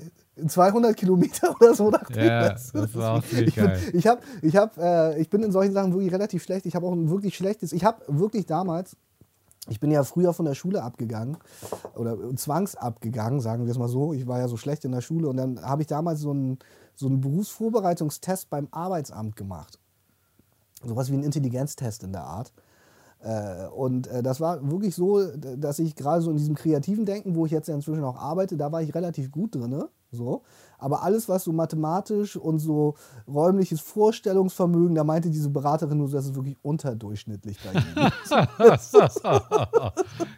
[0.46, 2.55] 200 Kilometer oder so dachte Ja, du?
[2.72, 3.81] das war auch ich bin, geil.
[3.92, 6.66] Ich, hab, ich, hab, äh, ich bin in solchen Sachen wirklich relativ schlecht.
[6.66, 7.72] Ich habe auch ein wirklich schlechtes.
[7.72, 8.96] Ich habe wirklich damals.
[9.68, 11.37] Ich bin ja früher von der Schule abgegangen
[11.94, 14.12] oder zwangsabgegangen, sagen wir es mal so.
[14.14, 16.59] Ich war ja so schlecht in der Schule und dann habe ich damals so einen,
[16.94, 19.79] so einen Berufsvorbereitungstest beim Arbeitsamt gemacht.
[20.83, 22.53] Sowas wie ein Intelligenztest in der Art.
[23.22, 27.35] Äh, und äh, das war wirklich so, dass ich gerade so in diesem kreativen Denken,
[27.35, 29.85] wo ich jetzt ja inzwischen auch arbeite, da war ich relativ gut drin.
[30.12, 30.42] So.
[30.81, 32.95] Aber alles, was so mathematisch und so
[33.29, 38.11] räumliches Vorstellungsvermögen, da meinte diese Beraterin nur, das ist wirklich unterdurchschnittlich bei Ihnen.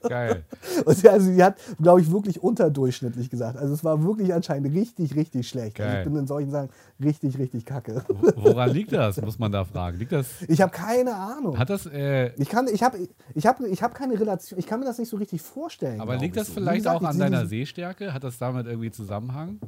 [0.09, 0.45] Geil.
[0.85, 3.57] und sie, also, sie hat, glaube ich, wirklich unterdurchschnittlich gesagt.
[3.57, 5.81] Also es war wirklich anscheinend richtig, richtig schlecht.
[5.81, 6.69] Also ich bin in solchen Sachen
[7.03, 8.05] richtig, richtig kacke.
[8.37, 9.99] Woran liegt das, muss man da fragen?
[9.99, 11.59] Liegt das, Ich habe keine Ahnung.
[11.59, 12.99] hat das, äh, Ich kann, ich habe,
[13.35, 14.59] ich habe, ich habe keine Relation.
[14.59, 16.01] Ich kann mir das nicht so richtig vorstellen.
[16.01, 16.55] aber liegt das so.
[16.55, 18.13] Vielleicht gesagt, auch an deiner Sehstärke?
[18.13, 19.59] Hat das damit irgendwie Zusammenhang?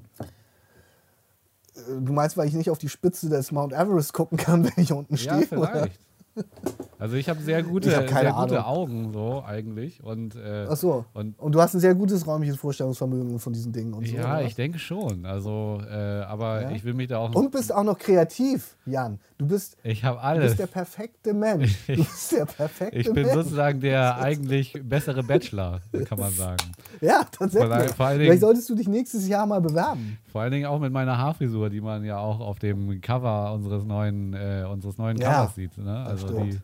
[1.74, 4.92] Du meinst, weil ich nicht auf die Spitze des Mount Everest gucken kann, wenn ich
[4.92, 5.58] unten Ja, stehe?
[5.58, 5.88] oder?
[6.34, 6.90] Vielleicht.
[6.98, 8.64] Also ich habe sehr gute, Ich hab keine sehr gute.
[8.66, 11.04] Augen so eigentlich und äh, Ach so.
[11.12, 14.14] und Und du hast ein sehr gutes räumliches Vorstellungsvermögen von diesen Dingen und so.
[14.14, 15.26] ja, ich denke schon.
[15.26, 16.70] Also, äh, aber Ja?
[16.70, 17.34] ich will mich da auch.
[17.34, 19.18] Und bist auch noch kreativ, Jan.
[19.36, 20.44] Du bist, ich habe du alles.
[20.46, 21.74] bist der perfekte Mensch.
[21.88, 23.32] Du bist der perfekte Ich bin Mensch.
[23.34, 26.62] sozusagen der eigentlich bessere Bachelor, kann man sagen.
[27.00, 27.90] ja, tatsächlich.
[27.94, 30.18] vor allen Vielleicht Dingen- solltest du dich nächstes Jahr mal bewerben.
[30.30, 33.84] Vor allen Dingen auch mit meiner Haarfrisur, die man ja auch auf dem Cover unseres
[33.84, 35.76] neuen, äh, unseres neuen Ja, Covers sieht.
[35.78, 35.96] Ne?
[36.06, 36.52] Also stimmt.
[36.54, 36.56] die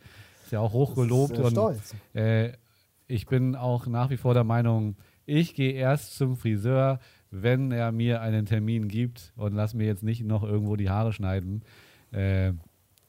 [0.44, 1.94] ist ja auch hochgelobt und stolz.
[2.14, 2.52] äh,
[3.06, 4.96] ich bin auch nach wie vor der Meinung,
[5.26, 10.02] ich gehe erst zum Friseur, wenn er mir einen Termin gibt und lass mir jetzt
[10.02, 11.62] nicht noch irgendwo die Haare schneiden.
[12.12, 12.52] Äh,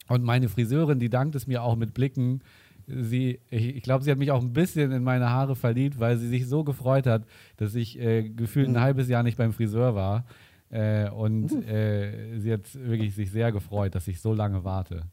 [0.08, 2.42] und meine Friseurin, die dankt es mir auch mit Blicken.
[2.88, 6.18] Sie, ich, ich glaube, sie hat mich auch ein bisschen in meine Haare verliebt, weil
[6.18, 7.24] sie sich so gefreut hat,
[7.58, 8.76] dass ich äh, gefühlt Mhm.
[8.78, 10.26] ein halbes Jahr nicht beim Friseur war.
[10.70, 15.04] Äh, und äh, sie hat wirklich sich sehr gefreut, dass ich so lange warte.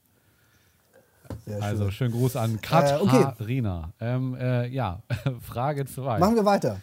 [1.49, 2.11] Sehr Also schön.
[2.11, 2.55] schönen Gruß an Äh,
[3.01, 3.23] okay.
[3.23, 3.93] Katharina.
[4.01, 5.03] ähm, äh, ja,
[5.41, 6.19] Frage 2.
[6.19, 6.81] Machen wir weiter.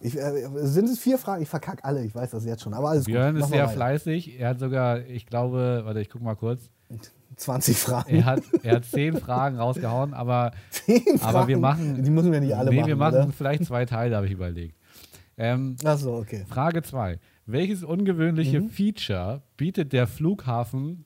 [0.00, 1.42] Ich, äh, sind es vier Fragen?
[1.42, 2.74] Ich verkacke alle, ich weiß das jetzt schon.
[2.74, 3.44] Aber alles Björn gut.
[3.44, 3.72] ist sehr weiter.
[3.72, 4.38] fleißig.
[4.38, 6.68] Er hat sogar, ich glaube, warte, ich guck mal kurz.
[7.36, 8.14] 20 Fragen.
[8.14, 11.60] Er hat, er hat zehn Fragen rausgehauen, aber Zehn Aber wir Fragen.
[11.60, 12.88] machen- Die müssen wir nicht alle nee, machen.
[12.88, 13.32] wir machen Oder?
[13.32, 14.76] vielleicht zwei Teile, habe ich überlegt.
[15.36, 16.44] Ähm, Achso, okay.
[16.48, 17.18] Frage 2.
[17.46, 18.68] Welches ungewöhnliche Mhm.
[18.70, 21.04] Feature bietet der Flughafen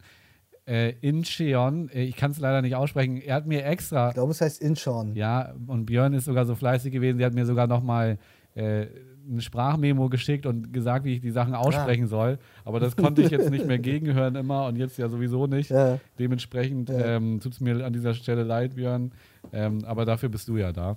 [0.68, 1.88] äh, Incheon?
[1.90, 3.20] Äh, Ich kann es leider nicht aussprechen.
[3.20, 5.14] Er hat mir extra Ich glaube, es heißt Incheon.
[5.16, 8.18] Ja, und Björn ist sogar so fleißig gewesen, der hat mir sogar nochmal
[8.54, 8.86] äh,
[9.30, 12.38] eine Sprachmemo geschickt und gesagt, wie ich die Sachen aussprechen soll.
[12.64, 15.70] Aber das konnte ich jetzt nicht mehr gegenhören immer und jetzt ja sowieso nicht.
[15.70, 15.98] Ja.
[16.18, 17.16] Dementsprechend Ja.
[17.16, 19.12] ähm, tut es mir an dieser Stelle leid, Björn.
[19.52, 20.96] Ähm, aber dafür bist du ja da.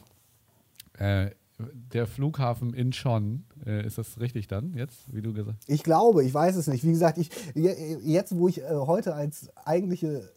[0.97, 1.31] Äh,
[1.93, 5.69] der Flughafen Incheon, äh, ist das richtig dann jetzt, wie du gesagt hast?
[5.69, 6.83] Ich glaube, ich weiß es nicht.
[6.83, 10.29] Wie gesagt, ich, je- jetzt, wo ich äh, heute als eigentliche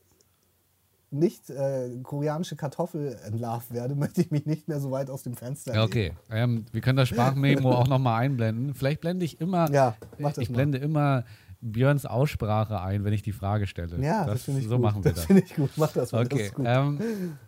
[1.10, 5.34] nicht äh, koreanische Kartoffel entlarvt werde, möchte ich mich nicht mehr so weit aus dem
[5.34, 6.12] Fenster Ja, okay.
[6.30, 8.74] Ähm, wir können das Sprachmemo auch nochmal einblenden.
[8.74, 10.56] Vielleicht blende ich immer, Ja, mach das ich mal.
[10.56, 11.24] blende immer
[11.60, 13.98] Björns Aussprache ein, wenn ich die Frage stelle.
[14.04, 14.82] Ja, das, finde ich so gut.
[14.82, 15.20] machen wir das.
[15.20, 15.26] das.
[15.26, 15.70] finde ich gut.
[15.76, 16.24] Mach das mal.
[16.24, 16.46] Das Okay.
[16.46, 16.66] ist gut.
[16.68, 16.98] Ähm,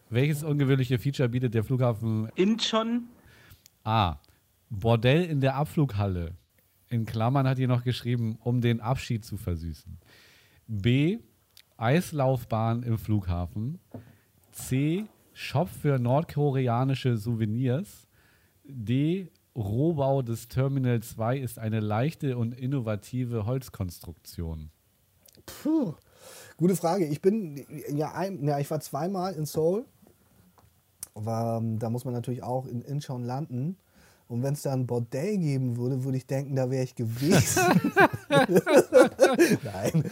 [0.08, 3.08] welches ungewöhnliche Feature bietet der Flughafen Incheon,
[3.87, 4.18] A?
[4.68, 6.33] Bordell in der Abflughalle.
[6.88, 9.99] In Klammern hat hier noch geschrieben, um den Abschied zu versüßen.
[10.66, 11.18] B.
[11.77, 13.79] Eislaufbahn im Flughafen.
[14.53, 15.05] C.
[15.33, 18.09] Shop für nordkoreanische Souvenirs.
[18.64, 19.31] D.
[19.55, 24.70] Rohbau des Terminal 2 ist eine leichte und innovative Holzkonstruktion.
[25.46, 25.94] Puh.
[26.57, 27.07] Gute Frage.
[27.07, 29.87] Ich bin ja, ein, ja ich war zweimal in Seoul.
[31.16, 33.76] War, ähm, da muss man natürlich auch in Incheon landen.
[34.29, 37.62] Und wenn es da ein Bordell geben würde, würde ich denken, da wäre ich gewesen.
[38.28, 40.05] Nein.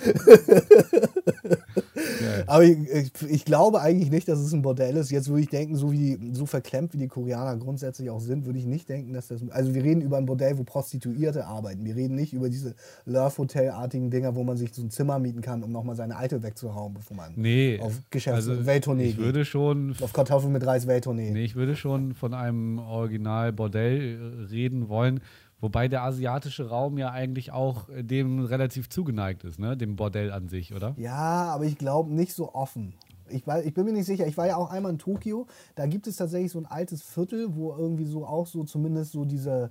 [2.47, 5.11] Aber ich, ich, ich glaube eigentlich nicht, dass es ein Bordell ist.
[5.11, 8.59] Jetzt würde ich denken, so, wie, so verklemmt wie die Koreaner grundsätzlich auch sind, würde
[8.59, 9.41] ich nicht denken, dass das.
[9.51, 11.85] Also, wir reden über ein Bordell, wo Prostituierte arbeiten.
[11.85, 12.75] Wir reden nicht über diese
[13.07, 16.95] Love-Hotel-artigen Dinger, wo man sich so ein Zimmer mieten kann, um nochmal seine Alte wegzuhauen,
[16.95, 19.25] bevor man Nee, auf Geschäfts- also Welttournee ich geht.
[19.25, 21.31] würde schon auf Kartoffeln mit Reis Welttournee.
[21.31, 25.21] Nee, ich würde schon von einem Original-Bordell äh, reden wollen,
[25.65, 29.79] Wobei der asiatische Raum ja eigentlich auch äh, dem relativ zugeneigt ist, ne?
[29.79, 30.95] Dem Bordell an sich, oder?
[30.99, 32.93] Ja, aber ich glaube nicht so offen.
[33.31, 34.27] Ich, weiß, ich bin mir nicht sicher.
[34.27, 35.47] Ich war ja auch einmal in Tokio.
[35.75, 39.25] Da gibt es tatsächlich so ein altes Viertel, wo irgendwie so auch so zumindest so
[39.25, 39.71] diese,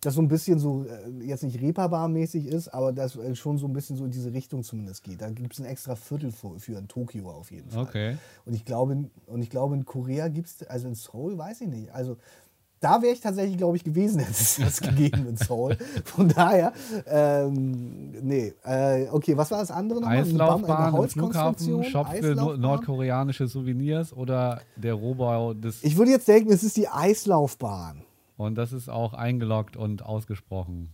[0.00, 3.68] das so ein bisschen so, äh, jetzt nicht Reeperbahn-mäßig ist, aber das äh, schon so
[3.68, 5.20] ein bisschen so in diese Richtung zumindest geht.
[5.20, 7.84] Da gibt es ein extra Viertel für, für in Tokio auf jeden Fall.
[7.84, 8.16] Okay.
[8.44, 11.60] Und ich glaube, in- und ich glaube in Korea gibt es, also in Seoul weiß
[11.60, 11.94] ich nicht.
[11.94, 12.16] Also
[12.82, 15.76] da wäre ich tatsächlich, glaube ich, gewesen, hätte es das gegeben in Seoul.
[16.04, 16.72] Von daher,
[17.06, 18.52] ähm, nee.
[18.64, 20.18] Äh, okay, was war das andere nochmal?
[20.18, 21.84] Eine eine Eislaufbahn im Holzkonstruktion?
[21.84, 22.08] Flughafen, Shop
[22.48, 25.82] für nordkoreanische Souvenirs oder der Rohbau des.
[25.82, 28.02] Ich würde jetzt denken, es ist die Eislaufbahn.
[28.36, 30.92] und das ist auch eingeloggt und ausgesprochen.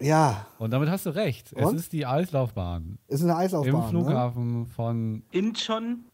[0.00, 1.52] Ja, Und damit hast du recht.
[1.54, 1.74] Und?
[1.74, 2.98] Es ist die Eislaufbahn.
[3.08, 3.74] ist eine Eislaufbahn.
[3.74, 3.88] Im Ne?
[3.88, 5.22] Flughafen von.
[5.32, 6.04] Incheon.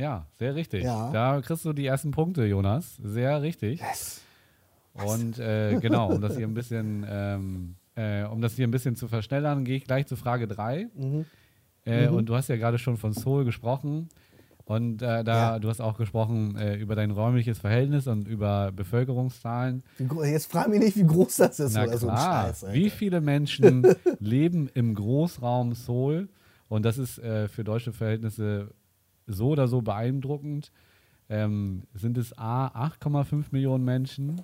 [0.00, 0.84] Ja, sehr richtig.
[0.84, 1.10] Ja.
[1.12, 2.96] Da kriegst du die ersten Punkte, Jonas.
[3.02, 3.80] Sehr richtig.
[3.80, 4.22] Yes.
[4.94, 8.96] Und äh, genau, um das hier ein bisschen, ähm, äh, um das hier ein bisschen
[8.96, 10.88] zu verschnellern, gehe ich gleich zu Frage 3.
[10.94, 11.24] Mhm.
[11.84, 14.08] Äh, Und du hast ja gerade schon von Seoul gesprochen.
[14.64, 15.58] Und äh, da, Ja.
[15.58, 19.82] du hast auch gesprochen äh, über dein räumliches Verhältnis und über Bevölkerungszahlen.
[20.24, 22.64] Jetzt frag mich nicht, wie groß das ist Na oder so ein klar, Scheiß.
[22.64, 22.74] Alter.
[22.76, 23.86] wie viele Menschen
[24.20, 26.28] leben im Großraum Seoul?
[26.68, 28.68] Und das ist äh, für deutsche Verhältnisse
[29.30, 30.72] so oder so beeindruckend.
[31.28, 34.42] Ähm, sind es A, 8,5 Millionen Menschen?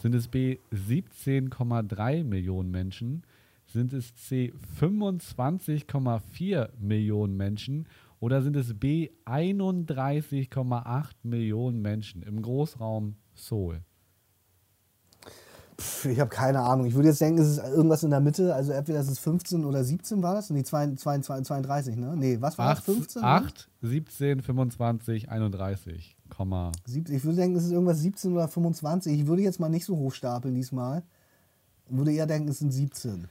[0.00, 3.24] Sind es B, 17,3 Millionen Menschen?
[3.66, 7.88] Sind es C, 25,4 Millionen Menschen?
[8.20, 13.82] Oder sind es B, 31,8 Millionen Menschen im Großraum Seoul?
[16.04, 16.86] Ich habe keine Ahnung.
[16.86, 18.52] Ich würde jetzt denken, es ist irgendwas in der Mitte.
[18.54, 20.50] Also entweder es ist 15 oder 17 war das?
[20.50, 22.16] Nee, 22, 32, ne?
[22.16, 22.84] Nee, was war das?
[22.84, 23.22] 15?
[23.22, 23.28] ne?
[23.28, 26.72] 8, 17, 25, 31, Komma.
[26.86, 29.20] Ich würde denken, es ist irgendwas 17 oder 25.
[29.20, 31.04] Ich würde jetzt mal nicht so hoch stapeln diesmal.
[31.88, 33.28] Ich würde eher denken, es sind 17.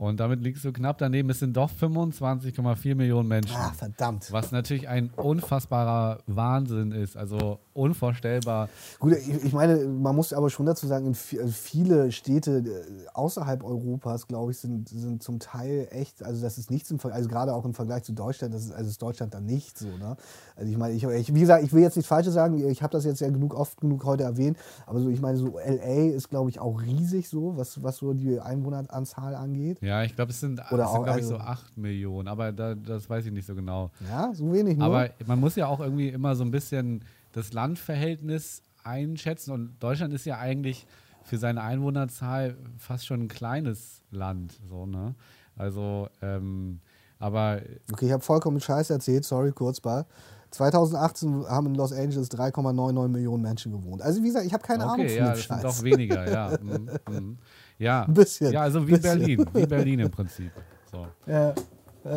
[0.00, 1.28] Und damit liegst du knapp daneben.
[1.28, 3.54] Es sind doch 25,4 Millionen Menschen.
[3.54, 4.32] Ah, verdammt.
[4.32, 7.18] Was natürlich ein unfassbarer Wahnsinn ist.
[7.18, 8.70] Also unvorstellbar.
[8.98, 13.62] Gut, ich, ich meine, man muss aber schon dazu sagen, also viele Städte äh, außerhalb
[13.62, 17.28] Europas, glaube ich, sind, sind zum Teil echt, also das ist nichts im Vergleich, also
[17.28, 19.86] gerade auch im Vergleich zu Deutschland, das ist, also ist Deutschland dann nicht so.
[19.86, 20.16] Ne?
[20.56, 22.92] Also ich meine, ich, ich, wie gesagt, ich will jetzt nichts Falsches sagen, ich habe
[22.92, 26.30] das jetzt ja genug, oft genug heute erwähnt, aber so, ich meine, so LA ist,
[26.30, 29.78] glaube ich, auch riesig so, was, was so die Einwohneranzahl angeht.
[29.80, 32.28] Ja, ich glaube, es sind, Oder es sind glaube ich, so also- 8 Millionen.
[32.28, 33.90] Aber da, das weiß ich nicht so genau.
[34.08, 34.86] Ja, so wenig nur.
[34.86, 39.52] Aber man muss ja auch irgendwie immer so ein bisschen das Landverhältnis einschätzen.
[39.52, 40.86] Und Deutschland ist ja eigentlich
[41.24, 44.58] für seine Einwohnerzahl fast schon ein kleines Land.
[44.68, 45.14] So, ne?
[45.56, 46.80] Also, ähm,
[47.18, 47.60] aber
[47.92, 50.06] Okay, ich habe vollkommen Scheiß erzählt, sorry, kurz mal.
[50.52, 54.02] 2018 haben in Los Angeles 3,99 Millionen Menschen gewohnt.
[54.02, 56.30] Also wie gesagt, ich habe keine Ahnung okay, von ja, dem das sind doch weniger,
[56.30, 56.58] ja.
[57.08, 57.38] Mhm.
[57.80, 59.18] Ja, Ein bisschen, Ja, also wie bisschen.
[59.18, 60.52] Berlin, wie Berlin im Prinzip.
[60.92, 61.06] So.
[61.26, 61.54] Ja,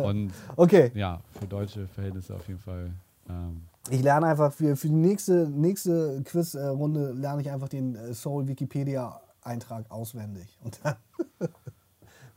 [0.02, 2.92] Und okay, ja, für deutsche Verhältnisse auf jeden Fall.
[3.28, 8.12] Ähm, ich lerne einfach für, für die nächste, nächste Quizrunde lerne ich einfach den äh,
[8.12, 10.96] Soul Wikipedia Eintrag auswendig und dann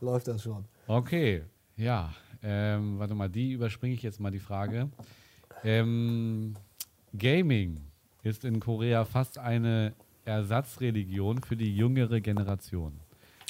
[0.00, 0.64] läuft das schon.
[0.86, 1.42] Okay,
[1.76, 2.10] ja.
[2.42, 4.88] Ähm, warte mal, die überspringe ich jetzt mal die Frage.
[5.64, 6.54] Ähm,
[7.16, 7.80] Gaming
[8.22, 12.92] ist in Korea fast eine Ersatzreligion für die jüngere Generation.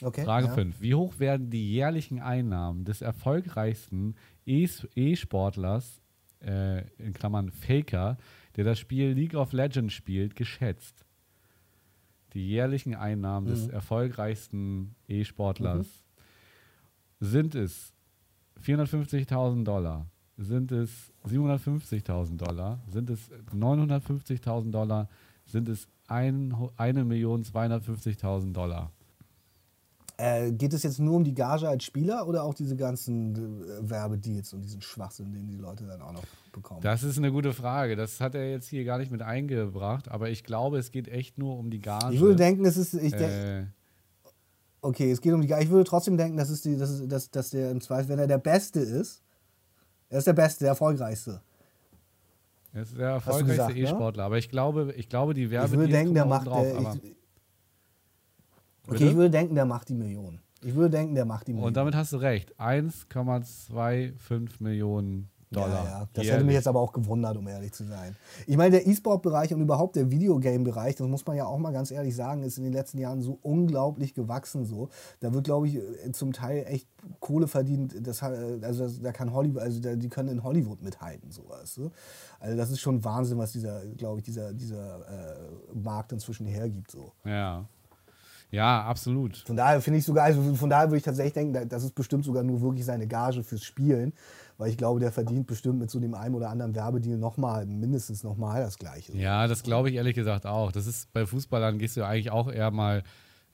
[0.02, 0.24] Okay.
[0.24, 0.54] Frage ja.
[0.54, 0.80] 5.
[0.80, 4.14] Wie hoch werden die jährlichen Einnahmen des erfolgreichsten
[4.46, 6.00] E-Sportlers,
[6.40, 8.16] äh, in Klammern Faker,
[8.56, 11.04] der das Spiel League of Legends spielt, geschätzt?
[12.34, 16.04] Die jährlichen Einnahmen des erfolgreichsten E-Sportlers.
[17.20, 17.94] Sind es
[18.62, 20.06] 450.000 Dollar?
[20.36, 22.82] Sind es 750.000 Dollar?
[22.86, 25.08] Sind es 950.000 Dollar?
[25.46, 28.92] Sind es 1.250.000 Dollar?
[30.20, 33.88] Äh, geht es jetzt nur um die Gage als Spieler oder auch diese ganzen äh,
[33.88, 36.80] Werbedeals und diesen Schwachsinn, den die Leute dann auch noch bekommen?
[36.80, 37.94] Das ist eine gute Frage.
[37.94, 41.38] Das hat er jetzt hier gar nicht mit eingebracht, aber ich glaube, es geht echt
[41.38, 42.12] nur um die Gage.
[42.12, 42.94] ich würde denken, es ist.
[42.94, 43.66] Ich äh,
[44.80, 45.64] Okay, es geht um die Gage.
[45.64, 48.26] Ich würde trotzdem denken, dass, es die, dass, dass, dass der im Zweifel, wenn er
[48.26, 49.22] der Beste ist,
[50.08, 51.40] er ist der Beste, der Erfolgreichste.
[52.72, 53.78] er ist der erfolgreichste ne?
[53.80, 54.24] E-Sportler.
[54.24, 56.46] Aber ich glaube, ich glaube, die Ich Werbe würde denken, der macht.
[56.46, 56.62] drauf.
[56.62, 57.16] der, ich,
[58.88, 59.02] Bitte?
[59.04, 60.40] okay, ich würde denken, der macht die Million.
[60.62, 61.68] Ich würde denken, der macht die Million.
[61.68, 62.52] und damit hast du recht.
[62.58, 65.68] 1,25 Millionen Dollar.
[65.68, 65.98] Ja, ja.
[66.12, 66.46] Das hätte jährlich.
[66.46, 68.14] mich jetzt aber auch gewundert, um ehrlich zu sein.
[68.46, 71.90] Ich meine, der E-Sport-Bereich und überhaupt der Videogame-Bereich, das muss man ja auch mal ganz
[71.90, 74.66] ehrlich sagen, ist in den letzten Jahren so unglaublich gewachsen.
[74.66, 74.90] So.
[75.20, 76.86] Da wird, glaube ich, äh, zum Teil echt
[77.20, 77.94] Kohle verdient.
[78.06, 81.48] Das, hat- also das, da kann Hollywood, also da, die können in Hollywood mithalten, so
[81.48, 81.90] weißt du?
[82.40, 85.34] Also das ist schon Wahnsinn, was dieser, glaube ich, dieser, dieser äh,
[85.72, 86.90] Markt inzwischen hergibt.
[86.90, 87.12] So.
[87.24, 87.64] Ja.
[88.50, 89.36] Ja, absolut.
[89.46, 92.24] Von daher finde ich sogar, also von daher würde ich tatsächlich denken, das ist bestimmt
[92.24, 94.12] sogar nur wirklich seine Gage fürs Spielen,
[94.56, 98.24] weil ich glaube, der verdient bestimmt mit so dem einen oder anderen Werbedeal nochmal, mindestens
[98.24, 99.14] nochmal das Gleiche.
[99.16, 100.72] Ja, das glaube ich ehrlich gesagt auch.
[100.72, 103.02] Das ist bei Fußballern gehst du eigentlich auch eher mal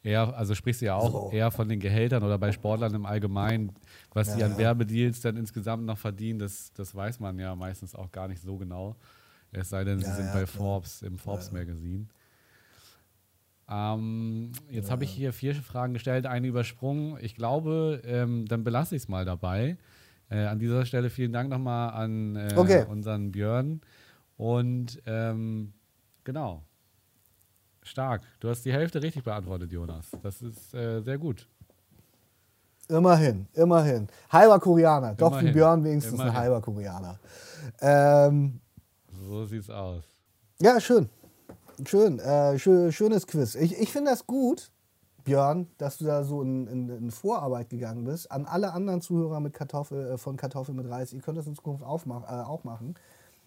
[0.04, 1.30] eher, also sprichst du ja auch So.
[1.32, 3.72] eher von den Gehältern oder bei Sportlern im Allgemeinen,
[4.12, 4.58] was die Ja, an ja.
[4.58, 8.56] Werbedeals dann insgesamt noch verdienen, das, das weiß man ja meistens auch gar nicht so
[8.58, 8.96] genau.
[9.50, 10.46] Es sei denn, sie Ja, sind bei.
[10.46, 12.06] Forbes, im Forbes Magazine.
[13.68, 17.16] Ähm, jetzt habe ich hier vier Fragen gestellt, eine übersprungen.
[17.22, 19.78] Ich glaube, ähm, dann belasse ich es mal dabei.
[20.30, 22.84] Äh, an dieser Stelle vielen Dank nochmal an äh, Okay.
[22.88, 23.80] unseren Björn.
[24.36, 25.72] Und ähm,
[26.24, 26.62] genau.
[27.82, 28.22] Stark.
[28.40, 30.10] Du hast die Hälfte richtig beantwortet, Jonas.
[30.22, 31.46] Das ist äh, sehr gut.
[32.88, 34.08] Immerhin, immerhin.
[34.30, 36.34] Halber Koreaner, doch für Immerhin, Björn wenigstens ein immerhin.
[36.40, 37.18] halber Koreaner.
[37.80, 38.60] Ähm,
[39.10, 40.04] So sieht's aus.
[40.60, 41.08] ja, schön.
[41.86, 43.54] Schön, äh, schö schönes Quiz.
[43.54, 44.70] Ich, ich finde das gut,
[45.24, 48.30] Björn, dass du da so in, in, in Vorarbeit gegangen bist.
[48.30, 51.54] An alle anderen Zuhörer mit Kartoffel, äh, von Kartoffel mit Reis, ihr könnt das in
[51.54, 52.94] Zukunft äh, auch machen.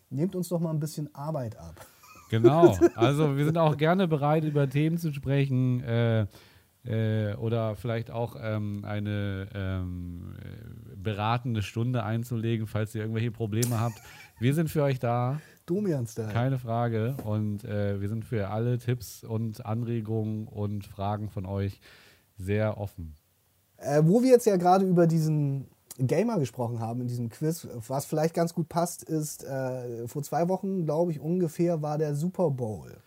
[0.10, 1.76] Nehmt uns doch mal ein bisschen Arbeit ab.
[2.30, 2.78] Genau.
[2.96, 6.26] Also wir sind auch gerne bereit, über Themen zu sprechen äh,
[6.84, 13.80] äh, oder vielleicht auch ähm, eine ähm, äh, beratende Stunde einzulegen, falls ihr irgendwelche Probleme
[13.80, 14.02] habt.
[14.40, 16.34] Wir sind für euch da, Domian-Style.
[16.34, 17.16] keine Frage.
[17.24, 21.80] Und äh, wir sind für alle Tipps und Anregungen und Fragen von euch
[22.38, 23.16] sehr offen.
[23.78, 25.68] Äh, wo wir jetzt ja gerade über diesen
[26.00, 30.48] Gamer gesprochen haben in diesem Quiz, was vielleicht ganz gut passt, ist, äh, vor zwei
[30.48, 32.98] Wochen, glaube ich, ungefähr war der Super Bowl.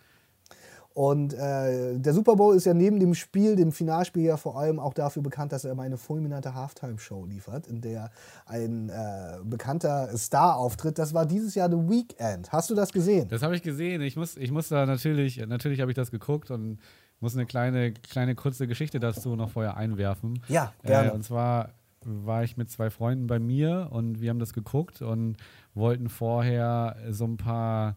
[0.93, 4.81] Und äh, der Super Bowl ist ja neben dem Spiel, dem Finalspiel ja vor allem
[4.81, 8.11] auch dafür bekannt, dass er immer eine fulminante Halftime-Show liefert, in der
[8.45, 10.99] ein äh, bekannter Star auftritt.
[10.99, 12.51] Das war dieses Jahr The Weeknd.
[12.51, 13.29] Hast du das gesehen?
[13.29, 14.03] Das habe ich gesehen.
[14.03, 16.79] Ich muss, ich muss da natürlich, natürlich habe ich das geguckt und
[17.21, 20.43] muss eine kleine, kleine kurze Geschichte dazu noch vorher einwerfen.
[20.49, 21.11] Ja, gerne.
[21.11, 21.71] Äh, und zwar
[22.05, 25.37] war ich mit zwei Freunden bei mir und wir haben das geguckt und
[25.75, 27.97] wollten vorher so ein paar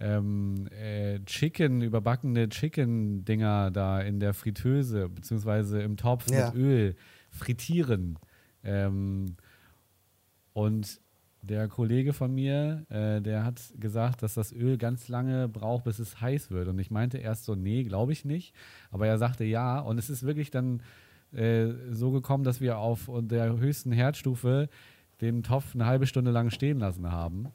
[0.00, 6.46] ähm, äh, Chicken, überbackene Chicken-Dinger da in der Fritteuse beziehungsweise im Topf Ja.
[6.46, 6.96] mit Öl
[7.30, 8.18] frittieren.
[8.64, 9.36] Ähm,
[10.52, 11.00] und
[11.42, 15.98] der Kollege von mir, äh, der hat gesagt, dass das Öl ganz lange braucht, bis
[15.98, 16.68] es heiß wird.
[16.68, 18.54] Und ich meinte erst so, nee, glaube ich nicht.
[18.90, 19.80] Aber er sagte ja.
[19.80, 20.82] Und es ist wirklich dann
[21.32, 24.68] äh, so gekommen, dass wir auf der höchsten Herdstufe
[25.20, 27.48] den Topf eine halbe Stunde lang stehen lassen haben.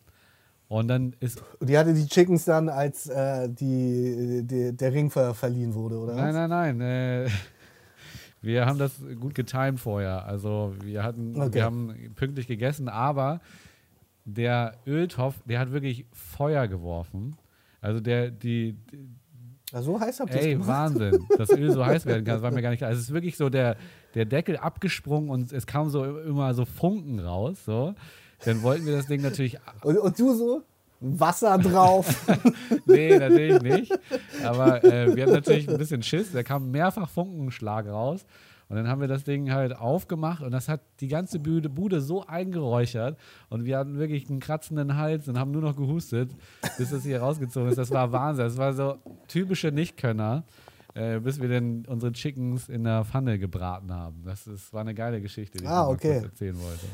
[0.68, 5.10] Und dann ist Und die hatte die Chickens dann, als äh, die, die, der Ring
[5.12, 6.16] ver verliehen wurde, oder?
[6.16, 6.50] Nein, was?
[6.50, 6.82] nein, nein.
[6.82, 7.30] Äh,
[8.42, 10.26] wir haben das gut getimed vorher.
[10.26, 11.54] Also wir hatten, Okay.
[11.56, 13.42] wir haben pünktlich gegessen, aber
[14.24, 17.36] der Öltopf, der hat wirklich Feuer geworfen.
[17.82, 19.08] Also der, die, die
[19.74, 20.68] Ach, so heiß habt ihr ey, gemacht?
[20.68, 22.90] Wahnsinn, dass Öl so heiß werden kann, das war mir gar nicht klar.
[22.90, 23.78] Also es ist wirklich so der,
[24.14, 27.66] der Deckel abgesprungen und es kam so immer so Funken raus.
[27.66, 27.94] So.
[28.46, 30.62] Dann wollten wir das Ding natürlich Und, und du so?
[31.02, 32.26] Wasser drauf.
[32.88, 34.00] Nee, natürlich nicht.
[34.44, 36.32] Aber äh, wir hatten natürlich ein bisschen Schiss.
[36.32, 38.26] Da kam mehrfach Funkenschlag raus.
[38.70, 42.02] Und dann haben wir das Ding halt aufgemacht und das hat die ganze Bude, Bude
[42.02, 43.16] so eingeräuchert
[43.50, 46.32] und wir hatten wirklich einen kratzenden Hals und haben nur noch gehustet,
[46.80, 47.78] bis das hier rausgezogen ist.
[47.78, 48.46] Das war Wahnsinn.
[48.46, 50.46] Das war so typische Nichtkönner,
[50.96, 54.24] äh, bis wir dann unsere Chickens in der Pfanne gebraten haben.
[54.26, 56.14] Das ist, war eine geile Geschichte, die ich Ah, mal okay.
[56.14, 56.86] kurz erzählen wollte.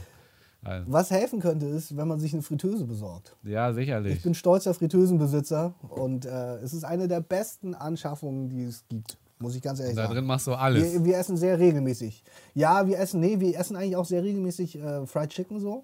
[0.64, 3.36] Also, Was helfen könnte, ist, wenn man sich eine Fritteuse besorgt.
[3.44, 4.18] ja, sicherlich.
[4.18, 9.18] Ich bin stolzer Fritteusenbesitzer und äh, es ist eine der besten Anschaffungen, die es gibt.
[9.40, 10.14] Muss ich ganz ehrlich da sagen.
[10.14, 10.94] drin machst du alles.
[10.94, 12.24] Wir, wir essen sehr regelmäßig.
[12.54, 15.84] Ja, wir essen, nee, wir essen eigentlich auch sehr regelmäßig äh, Fried Chicken so.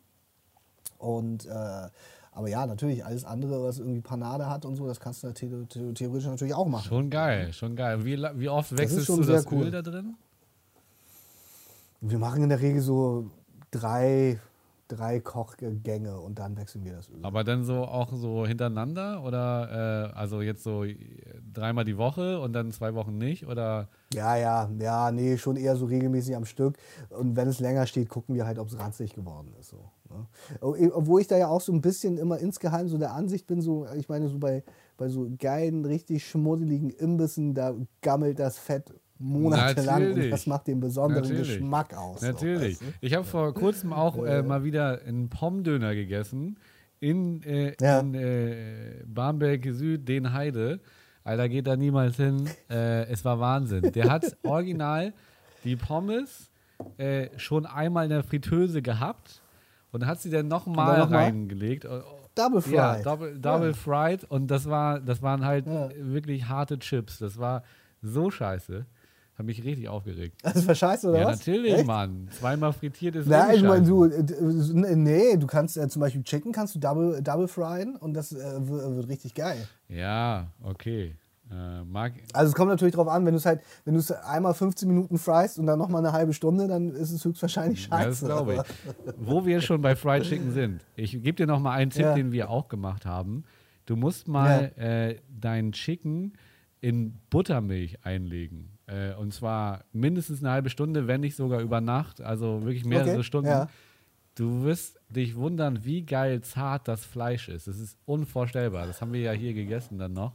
[0.99, 1.49] Und, äh,
[2.31, 5.65] aber ja, natürlich, alles andere, was irgendwie Panade hat und so, das kannst du the
[5.73, 6.87] the theoretisch natürlich auch machen.
[6.87, 8.05] Schon geil, schon geil.
[8.05, 9.65] Wie, wie oft wechselst du das cool.
[9.65, 10.13] Öl da drin?
[11.99, 13.31] Wir machen in der Regel so
[13.71, 14.39] drei,
[14.87, 17.19] drei Kochgänge und dann wechseln wir das Öl.
[17.23, 20.95] Aber dann so auch so hintereinander oder äh, also jetzt so äh,
[21.53, 25.75] dreimal die Woche und dann zwei Wochen nicht oder Ja, ja, ja, nee, schon eher
[25.75, 26.77] so regelmäßig am Stück.
[27.09, 29.69] Und wenn es länger steht, gucken wir halt, ob es ranzig geworden ist.
[29.69, 30.27] So, ne?
[30.93, 33.85] Obwohl ich da ja auch so ein bisschen immer insgeheim so der Ansicht bin, so,
[33.95, 34.63] ich meine, so bei,
[34.97, 40.31] bei so geilen, richtig schmuddeligen Imbissen, da gammelt das Fett monatelang und Natürlich.
[40.31, 41.47] das macht den besonderen Natürlich.
[41.59, 42.21] Geschmack aus.
[42.21, 42.79] So, natürlich.
[42.79, 42.85] weißt du?
[43.01, 46.57] Ich habe vor kurzem auch äh, mal wieder einen Pommdöner gegessen
[46.99, 47.99] in, äh, Ja.
[47.99, 50.79] in äh, Barmbek Süd, den Heide.
[51.23, 52.47] Alter, geht da niemals hin.
[52.69, 53.91] Äh, es war Wahnsinn.
[53.91, 55.13] Der hat original
[55.63, 56.49] die Pommes
[56.97, 59.41] äh, schon einmal in der Fritteuse gehabt
[59.91, 61.85] und hat sie dann nochmal noch reingelegt.
[61.85, 62.01] Oh,
[62.35, 62.75] Double Fried.
[62.75, 65.89] Ja, Double, double Fried und das war, das waren halt Ja.
[65.97, 67.17] wirklich harte Chips.
[67.17, 67.63] Das war
[68.03, 68.85] so scheiße.
[69.37, 70.39] Hat mich richtig aufgeregt.
[70.43, 71.39] Das war scheiße, oder ja, was?
[71.39, 71.85] natürlich, Echt?
[71.85, 72.27] Mann.
[72.31, 73.89] Zweimal frittiert ist wirklich ich meine, scheiße.
[73.89, 77.95] du, äh, d- nee, du kannst äh, zum Beispiel Chicken kannst du double, double fryen
[77.97, 79.67] und das äh, w- wird richtig geil.
[79.89, 81.15] Ja, okay.
[81.49, 84.11] Äh, mag, Also es kommt natürlich drauf an, wenn du es halt, wenn du es
[84.11, 87.97] einmal 15 Minuten fryst und dann nochmal eine halbe Stunde, dann ist es höchstwahrscheinlich Ja,
[88.03, 88.25] das scheiße.
[88.25, 89.13] glaube ich.
[89.17, 90.81] Wo wir schon bei Fried Chicken sind.
[90.97, 92.15] Ich gebe dir noch mal einen Tipp, Ja.
[92.15, 93.45] den wir auch gemacht haben.
[93.85, 96.33] Du musst mal äh, deinen Chicken
[96.81, 98.76] in Buttermilch einlegen.
[98.87, 102.21] Äh, und zwar mindestens eine halbe Stunde, wenn nicht sogar über Nacht.
[102.21, 103.49] Also wirklich mehrere Okay, Stunden.
[103.49, 103.67] ja.
[104.35, 107.67] Du wirst dich wundern, wie geil zart das Fleisch ist.
[107.67, 108.85] Das ist unvorstellbar.
[108.87, 110.33] Das haben wir ja hier gegessen dann noch.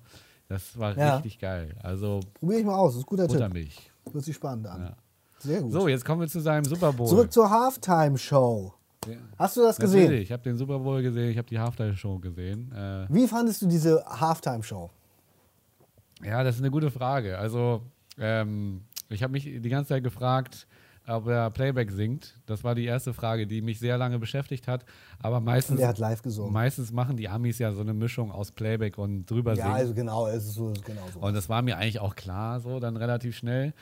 [0.49, 1.15] Das war Ja.
[1.17, 1.75] richtig geil.
[1.83, 3.35] Also Probier ich mal aus, das ist ein guter Tipp.
[3.39, 3.91] Buttermilch.
[4.13, 4.83] Hört sich spannend an.
[4.83, 4.97] Ja.
[5.39, 5.73] Sehr gut.
[5.73, 7.07] So, jetzt kommen wir zu seinem Super Bowl.
[7.07, 8.75] Zurück zur Halftime-Show.
[9.09, 9.15] Ja.
[9.39, 10.03] Hast du das gesehen?
[10.03, 12.71] Natürlich, ich habe den Super Bowl gesehen, ich habe die Halftime-Show gesehen.
[12.73, 14.91] Äh, Wie fandest du diese Halftime-Show?
[16.25, 17.39] ja, das ist eine gute Frage.
[17.39, 17.83] Also,
[18.19, 20.67] ähm, ich habe mich die ganze Zeit gefragt,
[21.07, 22.39] ob er Playback singt.
[22.47, 24.85] Das war die erste Frage, die mich sehr lange beschäftigt hat.
[25.19, 26.53] Aber meistens, Der hat live gesungen.
[26.53, 29.75] meistens machen die Amis ja so eine Mischung aus Playback und drüber Ja, singen.
[29.77, 31.19] also genau, es ist so, es ist genau so.
[31.21, 33.75] Und das war mir eigentlich auch klar, so dann relativ schnell.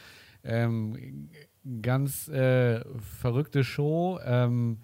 [0.43, 1.29] Ähm,
[1.83, 2.81] ganz äh,
[3.21, 4.19] verrückte Show.
[4.25, 4.79] Ähm,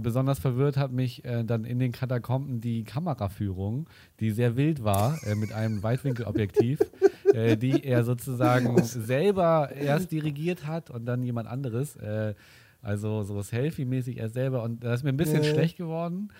[0.00, 3.88] besonders verwirrt hat mich äh, dann in den Katakomben die Kameraführung,
[4.18, 6.80] die sehr wild war, äh, mit einem Weitwinkelobjektiv,
[7.34, 11.96] äh, die er sozusagen selber erst dirigiert hat und dann jemand anderes.
[11.96, 12.34] Äh,
[12.82, 14.62] also so Selfie-mäßig er selber.
[14.62, 15.44] Und da ist mir ein bisschen Äh.
[15.52, 16.30] schlecht geworden.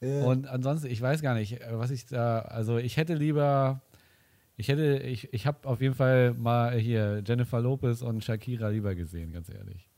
[0.00, 0.22] Ja.
[0.24, 3.82] Und ansonsten, ich weiß gar nicht, was ich da, also ich hätte lieber,
[4.56, 8.94] ich hätte, ich, ich habe auf jeden Fall mal hier Jennifer Lopez und Shakira lieber
[8.94, 9.89] gesehen, ganz ehrlich.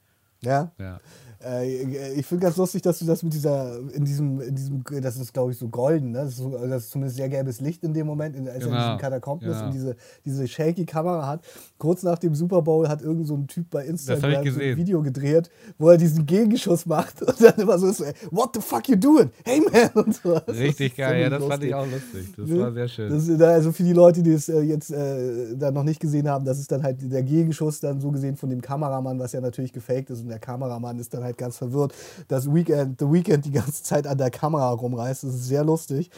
[0.45, 0.70] Ja?
[0.78, 1.01] Ja.
[1.45, 5.16] Äh, ich finde ganz lustig, dass du das mit dieser, in diesem, in diesem, das
[5.16, 6.18] ist glaube ich so golden, ne?
[6.18, 8.62] das, ist so, das ist zumindest sehr gelbes Licht in dem Moment, in, als er
[8.62, 9.66] in Genau, diesem Katakomben ist ja.
[9.66, 11.40] und diese, diese shaky Kamera hat.
[11.78, 14.76] Kurz nach dem Super Bowl hat irgend so ein Typ bei Instagram so ein.
[14.76, 18.88] Video gedreht, wo er diesen Gegenschuss macht und dann immer so ist, what the fuck
[18.88, 19.30] you doing?
[19.45, 19.90] Hey man!
[20.05, 20.34] Und so.
[20.47, 21.74] Richtig ist geil, ja, das fand ich lustig.
[21.74, 22.34] auch lustig.
[22.36, 22.59] Das Ne?
[22.61, 23.11] war sehr schön.
[23.12, 25.99] Das ist, da- also für die Leute, die es äh, jetzt äh, da noch nicht
[25.99, 29.32] gesehen haben, das ist dann halt der Gegenschuss dann so gesehen von dem Kameramann, was
[29.32, 31.95] ja natürlich gefaked ist und der Kameramann ist dann halt ganz verwirrt,
[32.28, 35.24] dass Weekend, The Weekend die ganze Zeit an der Kamera rumreißt.
[35.24, 36.11] Das ist sehr lustig.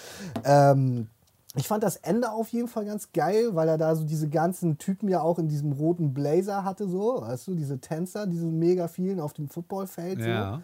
[0.44, 1.08] Ähm,
[1.56, 4.78] ich fand das Ende auf jeden Fall ganz geil, weil er da so diese ganzen
[4.78, 8.88] Typen ja auch in diesem roten Blazer hatte, so, weißt du, diese Tänzer, diese mega
[8.88, 10.20] vielen auf dem Footballfeld.
[10.20, 10.28] So.
[10.28, 10.62] Ja.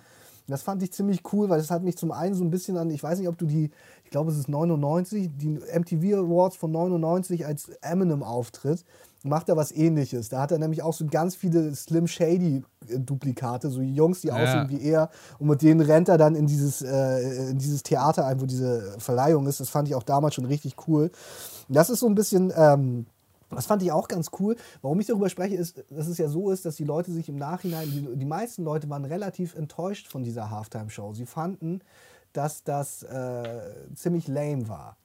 [0.49, 2.91] Das fand ich ziemlich cool, weil das hat mich zum einen so ein bisschen an,
[2.91, 3.71] ich weiß nicht, ob du die,
[4.05, 8.85] ich glaube es ist 99, die MTV Awards von 99 als Eminem auftritt,
[9.23, 10.29] macht er was ähnliches.
[10.29, 14.29] Da hat er nämlich auch so ganz viele Slim Shady äh, Duplikate, so Jungs, die
[14.29, 14.35] Ja.
[14.35, 18.27] aussehen wie er und mit denen rennt er dann in dieses, äh, in dieses Theater
[18.27, 19.61] ein, wo diese Verleihung ist.
[19.61, 21.11] Das fand ich auch damals schon richtig cool.
[21.69, 22.53] Das ist so ein bisschen...
[22.57, 23.07] Ähm,
[23.53, 24.55] das fand ich auch ganz cool.
[24.81, 27.35] Warum ich darüber spreche, ist, dass es ja so ist, dass die Leute sich im
[27.35, 31.15] Nachhinein, die, die meisten Leute waren relativ enttäuscht von dieser Halftime-Show.
[31.15, 31.81] Sie fanden,
[32.33, 33.43] dass das äh,
[33.97, 34.97] ziemlich lame war.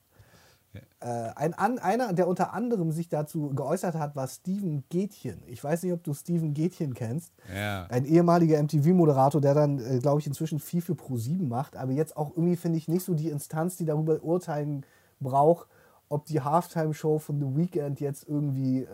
[0.99, 5.41] Äh, ein, an, einer, der unter anderem sich dazu geäußert hat, war Steven Gätchen.
[5.47, 7.33] Ich weiß nicht, ob du Steven Gätchen kennst.
[7.53, 7.85] Ja.
[7.87, 12.17] Ein ehemaliger MTV-Moderator, der dann, äh, glaube ich, inzwischen viel für Pro7 macht, aber jetzt
[12.17, 14.85] auch irgendwie, finde ich, nicht so die Instanz, die darüber urteilen
[15.19, 15.67] braucht,
[16.09, 18.85] ob die Halftime-Show von The Weeknd jetzt irgendwie äh,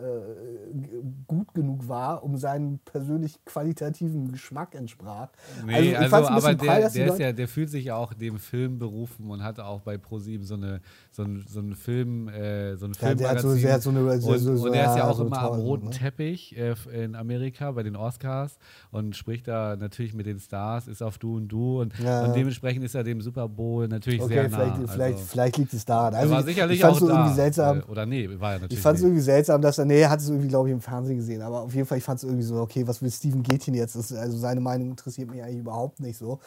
[1.26, 5.28] gut genug war, um seinen persönlich qualitativen Geschmack entsprach.
[5.66, 8.78] Nee, also, ein aber der, der, ist ja, der fühlt sich ja auch dem Film
[8.78, 12.86] berufen und hatte auch bei ProSieben so eine so ein, so ein Film, äh, so
[12.86, 14.90] ein Ja, der hat so- der hat so eine- so- und, so- so- und er
[14.90, 15.90] ist ja auch immer am toll, roten ne?
[15.90, 18.56] Teppich äh, in Amerika bei den Oscars
[18.90, 22.24] und spricht da natürlich mit den Stars, ist auf Du und Du und, Ja.
[22.24, 24.56] und dementsprechend ist er dem Super Bowl natürlich Okay, sehr nah.
[24.56, 26.14] vielleicht, vielleicht, also, vielleicht liegt es daran.
[26.14, 27.14] Also, war ich- sicherlich auch da.
[27.14, 27.80] irgendwie seltsam.
[27.80, 30.20] Äh, Oder nee, war er natürlich Ich fand es irgendwie seltsam, dass er, nee, hat
[30.20, 32.44] es irgendwie, glaube ich, im Fernsehen gesehen, aber auf jeden Fall, ich fand es irgendwie
[32.44, 33.96] so, okay, was will Steven Gätchen jetzt?
[33.96, 36.40] Das, also seine Meinung interessiert mich eigentlich überhaupt nicht so.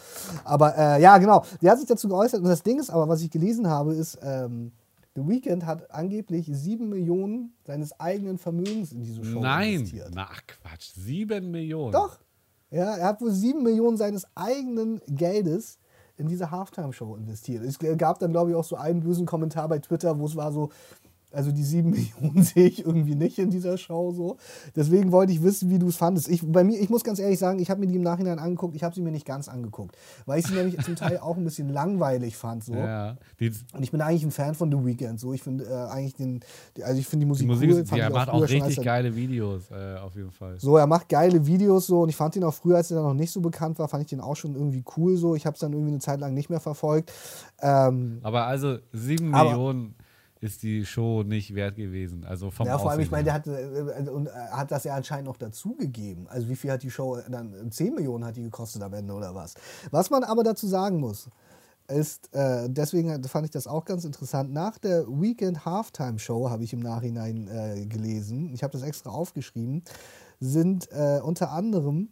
[0.44, 3.22] Aber äh, ja, genau, der hat sich dazu geäußert und das Ding ist aber, was
[3.22, 4.72] ich gelesen habe, ist, ähm,
[5.16, 10.12] The Weeknd hat angeblich sieben Millionen seines eigenen Vermögens in diese Show Nein, investiert.
[10.14, 11.94] na Quatsch, sieben Millionen.
[11.94, 12.20] Doch.
[12.70, 15.78] Ja, er hat wohl sieben Millionen seines eigenen Geldes
[16.18, 17.64] in diese Halftime-Show investiert.
[17.64, 20.52] Es gab dann, glaube ich, auch so einen bösen Kommentar bei Twitter, wo es war
[20.52, 20.70] so,
[21.36, 21.90] also die sieben
[22.22, 24.38] Millionen sehe ich irgendwie nicht in dieser Show so.
[24.76, 26.30] Deswegen wollte ich wissen, wie du es fandest.
[26.30, 28.76] Ich, bei mir, ich muss ganz ehrlich sagen, ich habe mir die im Nachhinein angeguckt,
[28.76, 31.44] ich habe sie mir nicht ganz angeguckt, weil ich sie nämlich zum Teil auch ein
[31.44, 32.64] bisschen langweilig fand.
[32.64, 32.74] So.
[32.74, 33.18] Ja,
[33.74, 35.20] Und ich bin eigentlich ein Fan von The Weeknd.
[35.20, 35.34] So.
[35.34, 36.40] Ich finde äh, eigentlich den,
[36.78, 37.80] die- also ich finde die Musik, die Musik cool.
[37.82, 40.60] ist, ja, ich macht auch als richtig er- geile Videos, äh, auf jeden Fall.
[40.60, 43.14] so, er macht geile Videos so und ich fand ihn auch früher, als er noch
[43.14, 45.36] nicht so bekannt war, fand ich den auch schon irgendwie cool so.
[45.36, 47.12] Ich habe es dann irgendwie eine Zeit lang nicht mehr verfolgt.
[47.62, 49.96] Ähm, Aber also sieben Millionen,
[50.42, 52.26] ist die Show nicht wert gewesen.
[52.26, 54.96] Also vom Ja, vor allem, ich meine, der hat, äh, und, äh, hat das ja
[54.96, 56.28] anscheinend noch dazugegeben.
[56.28, 57.72] Also wie viel hat die Show dann?
[57.72, 59.56] 10 Millionen hat die gekostet am Ende oder was?
[59.92, 61.30] Was man aber dazu sagen muss,
[61.88, 66.64] ist, äh, deswegen fand ich das auch ganz interessant, nach der Weekend Halftime Show, habe
[66.64, 69.84] ich im Nachhinein äh, gelesen, ich habe das extra aufgeschrieben,
[70.40, 72.10] sind äh, unter anderem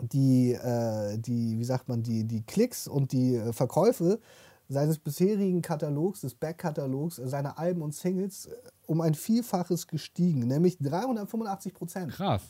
[0.00, 4.20] die, äh, die, wie sagt man, die, die Klicks und die äh, Verkäufe
[4.68, 8.54] seines bisherigen Katalogs, des Back-Katalogs, äh, seiner Alben und Singles äh,
[8.86, 12.12] um ein Vielfaches gestiegen, nämlich 385 Prozent.
[12.12, 12.42] Krass.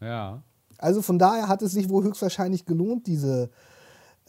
[0.00, 0.42] Ja.
[0.78, 3.50] Also von daher hat es sich wohl höchstwahrscheinlich gelohnt, diese,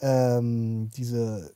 [0.00, 1.52] ähm, diese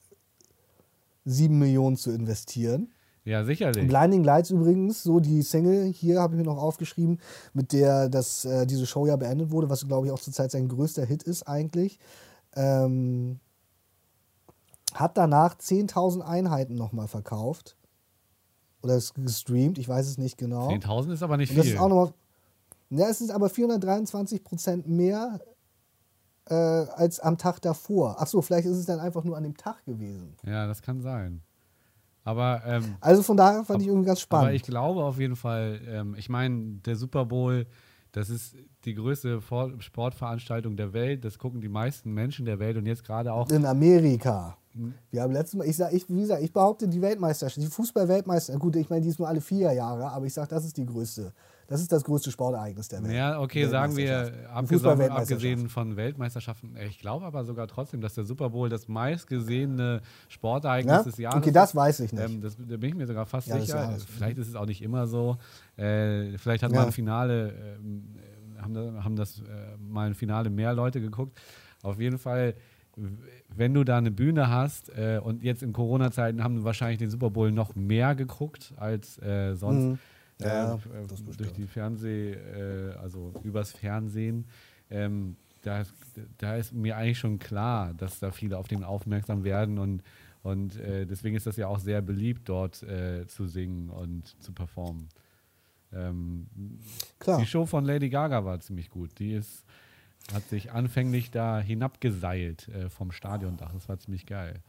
[1.24, 2.92] 7 Millionen zu investieren.
[3.24, 3.86] Ja, sicherlich.
[3.86, 7.18] Blinding Lights übrigens, so die Single, hier habe ich mir noch aufgeschrieben,
[7.52, 10.68] mit der das, äh, diese Show ja beendet wurde, was glaube ich auch zurzeit sein
[10.68, 11.98] größter Hit ist eigentlich.
[12.56, 13.38] Ähm,
[14.94, 17.76] hat danach 10.000 Einheiten nochmal verkauft.
[18.82, 20.68] Oder es gestreamt, ich weiß es nicht genau.
[20.68, 21.74] 10.000 ist aber nicht das viel.
[21.74, 22.12] ist auch nochmal.
[22.90, 25.40] Ja, es ist aber 423 Prozent mehr
[26.46, 28.20] äh, als am Tag davor.
[28.20, 30.34] Achso, vielleicht ist es dann einfach nur an dem Tag gewesen.
[30.44, 31.42] ja, das kann sein.
[32.24, 34.46] Aber ähm, Also von daher fand ich irgendwie ganz spannend.
[34.48, 37.66] Aber ich glaube auf jeden Fall, ähm, ich meine, der Super Bowl,
[38.12, 39.40] das ist die größte
[39.78, 41.24] Sportveranstaltung der Welt.
[41.24, 43.48] Das gucken die meisten Menschen der Welt und jetzt gerade auch.
[43.50, 44.56] in Amerika.
[45.10, 48.60] Wir haben letztes Mal, ich sag, ich, wie gesagt, ich behaupte, die Weltmeisterschaft, die Fußball-Weltmeisterschaft,
[48.60, 50.86] gut, ich meine, die ist nur alle vier Jahre, aber ich sage, das ist die
[50.86, 51.32] größte,
[51.66, 53.12] das ist das größte Sportereignis der Welt.
[53.12, 58.24] Ja, okay, sagen wir, abgesehen, abgesehen von Weltmeisterschaften, ich glaube aber sogar trotzdem, dass der
[58.24, 61.02] Super Bowl das meistgesehene Sportereignis Ja?
[61.02, 62.24] des Jahres Okay, das weiß ich nicht.
[62.24, 63.96] Ähm, das, da bin ich mir sogar fast Ja, sicher.
[64.06, 65.36] Vielleicht ist es auch nicht immer so.
[65.76, 66.78] Äh, vielleicht hat Ja.
[66.78, 68.04] mal ein Finale, ähm,
[68.56, 69.42] äh, haben, haben das äh,
[69.78, 71.40] mal ein Finale mehr Leute geguckt.
[71.82, 72.54] Auf jeden Fall,
[72.96, 77.30] wenn du da eine Bühne hast äh, und jetzt in Corona-Zeiten haben wahrscheinlich den Super
[77.30, 79.84] Bowl noch mehr geguckt als äh, sonst.
[79.84, 79.98] Mhm.
[80.40, 84.46] Ja, äh, das äh, durch die Fernseh, äh, also übers Fernsehen.
[84.90, 85.82] Ähm, da,
[86.38, 90.02] da ist mir eigentlich schon klar, dass da viele auf den aufmerksam werden und,
[90.42, 95.08] und äh, deswegen ist das ja auch sehr beliebt, dort zu singen und zu performen.
[95.92, 96.46] Ähm,
[97.18, 97.40] Klar.
[97.40, 99.18] Die Show von Lady Gaga war ziemlich gut.
[99.18, 99.64] Die ist,
[100.32, 103.72] hat sich anfänglich da hinabgeseilt äh, vom Stadiondach.
[103.72, 104.60] Das war ziemlich geil.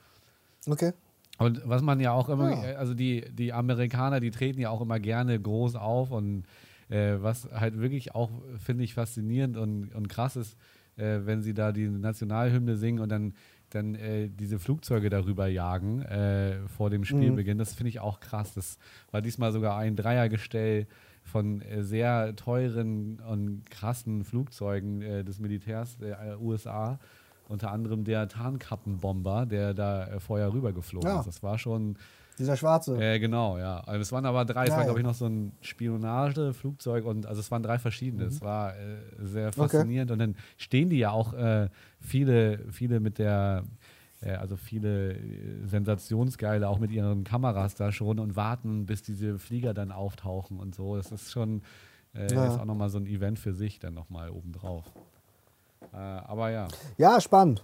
[0.67, 0.93] Okay.
[1.37, 2.65] Und was man ja auch immer, Ja.
[2.71, 6.43] äh, also die, die Amerikaner, die treten ja auch immer gerne groß auf und
[6.89, 10.57] äh, was halt wirklich auch, finde ich, faszinierend und, und krass ist,
[10.97, 13.33] äh, wenn sie da die Nationalhymne singen und dann,
[13.69, 17.57] dann äh, diese Flugzeuge darüber jagen äh, vor dem Spielbeginn.
[17.57, 18.53] Das finde ich auch krass.
[18.53, 18.77] Das
[19.11, 20.85] war diesmal sogar ein Dreiergestell
[21.23, 26.99] von äh, sehr teuren und krassen Flugzeugen äh, des Militärs der äh, USA.
[27.47, 31.19] Unter anderem der Tarnkappenbomber, der da vorher rübergeflogen Ja.
[31.19, 31.25] ist.
[31.27, 31.97] Das war schon,
[32.39, 32.95] Dieser Schwarze.
[32.97, 33.81] äh, genau, ja.
[33.81, 34.85] Also es waren aber drei, es war Geil.
[34.85, 38.23] glaube ich noch so ein Spionageflugzeug und also es waren drei verschiedene.
[38.23, 38.29] Mhm.
[38.29, 41.69] Es war äh, sehr faszinierend und dann stehen die ja auch äh,
[41.99, 43.63] viele, viele mit der,
[44.29, 49.73] also viele äh, Sensationsgeile auch mit ihren Kameras da schon und warten, bis diese Flieger
[49.73, 50.95] dann auftauchen und so.
[50.95, 51.63] Das ist schon,
[52.15, 52.45] äh, Ja.
[52.47, 54.85] ist auch nochmal so ein Event für sich dann nochmal obendrauf.
[55.93, 56.67] Äh, aber ja.
[56.97, 57.63] Ja, spannend.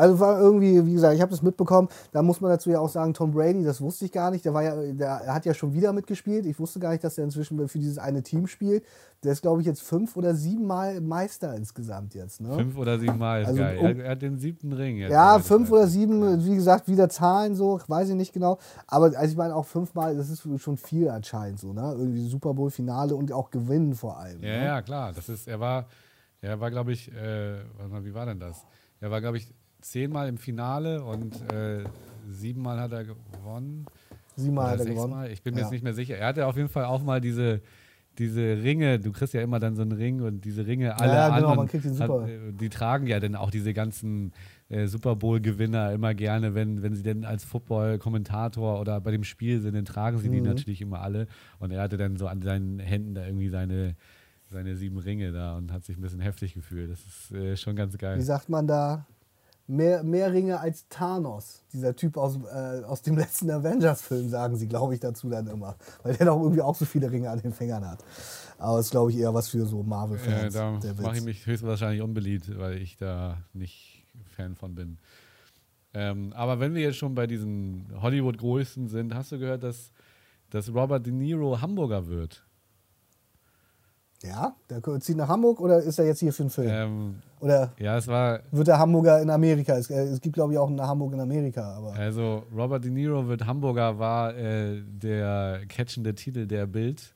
[0.00, 1.88] Also war irgendwie, wie gesagt, ich habe das mitbekommen.
[2.12, 4.44] Da muss man dazu ja auch sagen, Tom Brady, das wusste ich gar nicht.
[4.46, 6.46] Der war ja, der er hat ja schon wieder mitgespielt.
[6.46, 8.82] Ich wusste gar nicht, dass er inzwischen für dieses eine Team spielt.
[9.22, 12.40] Der ist, glaube ich, jetzt fünf oder sieben Mal Meister insgesamt jetzt.
[12.40, 12.54] Ne?
[12.54, 13.78] Fünf oder sieben Mal ist Also, geil.
[13.78, 15.12] um- er, hat den siebten Ring jetzt.
[15.12, 18.58] Ja, fünf oder sieben, wie gesagt, wieder Zahlen so, weiß ich nicht genau.
[18.86, 21.94] Aber also ich meine auch fünfmal, das ist schon viel anscheinend so, ne?
[21.98, 24.42] Irgendwie Super Bowl Finale und auch gewinnen vor allem.
[24.42, 24.64] Ja, ne?
[24.64, 25.12] ja, klar.
[25.12, 25.86] Das ist, er war,
[26.40, 28.64] er war, glaube ich, äh, warte mal, wie war denn das?
[29.00, 31.84] Er war, glaube ich, zehnmal im Finale und äh,
[32.28, 33.86] siebenmal hat er gewonnen.
[34.36, 35.30] Siebenmal hat er gewonnen.
[35.30, 35.66] Ich bin mir Ja.
[35.66, 36.16] jetzt nicht mehr sicher.
[36.16, 37.60] Er hatte auf jeden Fall auch mal diese,
[38.18, 38.98] diese Ringe.
[38.98, 41.66] Du kriegst ja immer dann so einen Ring und diese Ringe alle ja, genau, man
[41.68, 42.22] kriegt den super.
[42.22, 44.32] Hat, äh, die tragen ja dann auch diese ganzen
[44.68, 49.60] äh, Super Bowl-Gewinner immer gerne, wenn, wenn sie denn als Football-Kommentator oder bei dem Spiel
[49.60, 50.46] sind, dann tragen sie die Mhm.
[50.46, 51.26] natürlich immer alle.
[51.58, 53.96] Und er hatte dann so an seinen Händen da irgendwie seine,
[54.48, 56.90] seine sieben Ringe da und hat sich ein bisschen heftig gefühlt.
[56.90, 58.20] Das ist äh, schon ganz Wie geil.
[58.20, 59.06] sagt man da?
[59.70, 64.66] Mehr, mehr Ringe als Thanos, dieser Typ aus, äh, aus dem letzten Avengers-Film, sagen sie,
[64.66, 65.76] glaube ich, dazu dann immer.
[66.02, 68.04] Weil der doch irgendwie auch so viele Ringe an den Fingern hat.
[68.58, 70.54] Aber das ist, glaube ich, eher was für so Äh, Marvel-Fans.
[70.54, 71.06] da der Witz.
[71.06, 74.04] mache ich mich höchstwahrscheinlich unbeliebt, weil ich da nicht
[74.36, 74.98] Fan von bin.
[75.94, 79.92] Ähm, aber wenn wir jetzt schon bei diesen Hollywood-Größten sind, hast du gehört, dass,
[80.50, 82.44] dass Robert De Niro Hamburger wird?
[84.22, 86.68] Ja, der zieht nach Hamburg oder ist er jetzt hier für einen Film?
[86.70, 88.40] Ähm, oder ja, es war.
[88.50, 89.76] wird er Hamburger in Amerika?
[89.78, 91.74] Es, äh, es gibt, glaube ich, auch eine Hamburg in Amerika.
[91.74, 97.14] Aber Also Robert De Niro wird Hamburger war äh, der catchende Titel der Bild.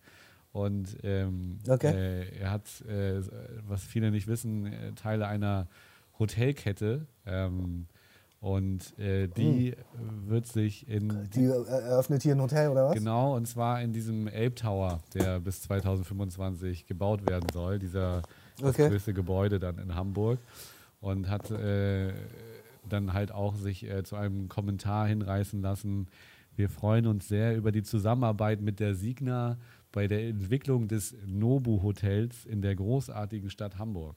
[0.53, 1.93] Und ähm, Okay.
[1.95, 3.21] äh, er hat, äh,
[3.69, 5.67] was viele nicht wissen, äh, Teile einer
[6.19, 7.07] Hotelkette.
[7.27, 7.87] Ähm,
[8.45, 9.75] und äh, die
[10.27, 12.95] wird sich in die eröffnet hier ein Hotel oder was?
[12.95, 18.21] Genau, und zwar in diesem Ape Tower, der bis 2025 gebaut werden soll, dieser
[18.61, 18.91] das Okay.
[18.91, 20.41] größte Gebäude dann in Hamburg.
[21.01, 22.13] Und hat äh,
[22.87, 26.09] dann halt auch sich äh, zu einem Kommentar hinreißen lassen.
[26.55, 29.57] Wir freuen uns sehr über die Zusammenarbeit mit der Signa
[29.91, 34.17] bei der Entwicklung des Nobu Hotels in der großartigen Stadt Hamburg.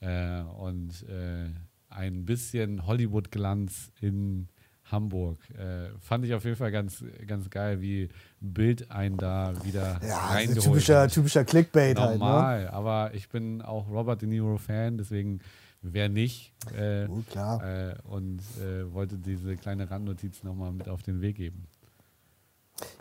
[0.00, 1.48] Äh, und äh,
[1.88, 4.48] ein bisschen Hollywood-Glanz in
[4.84, 5.38] Hamburg.
[5.50, 8.08] Äh, fand ich auf jeden Fall ganz, ganz geil, wie
[8.40, 11.12] Bild einen da wieder Ja, also reingeholt typischer, hat.
[11.12, 12.12] typischer Clickbait halt.
[12.12, 12.18] Ne?
[12.18, 15.40] Normal, aber ich bin auch Robert De Niro-Fan, deswegen
[15.82, 16.52] wer nicht.
[16.74, 17.62] Äh, Gut, klar.
[17.90, 21.66] äh, und äh, wollte diese kleine Randnotiz nochmal mit auf den Weg geben.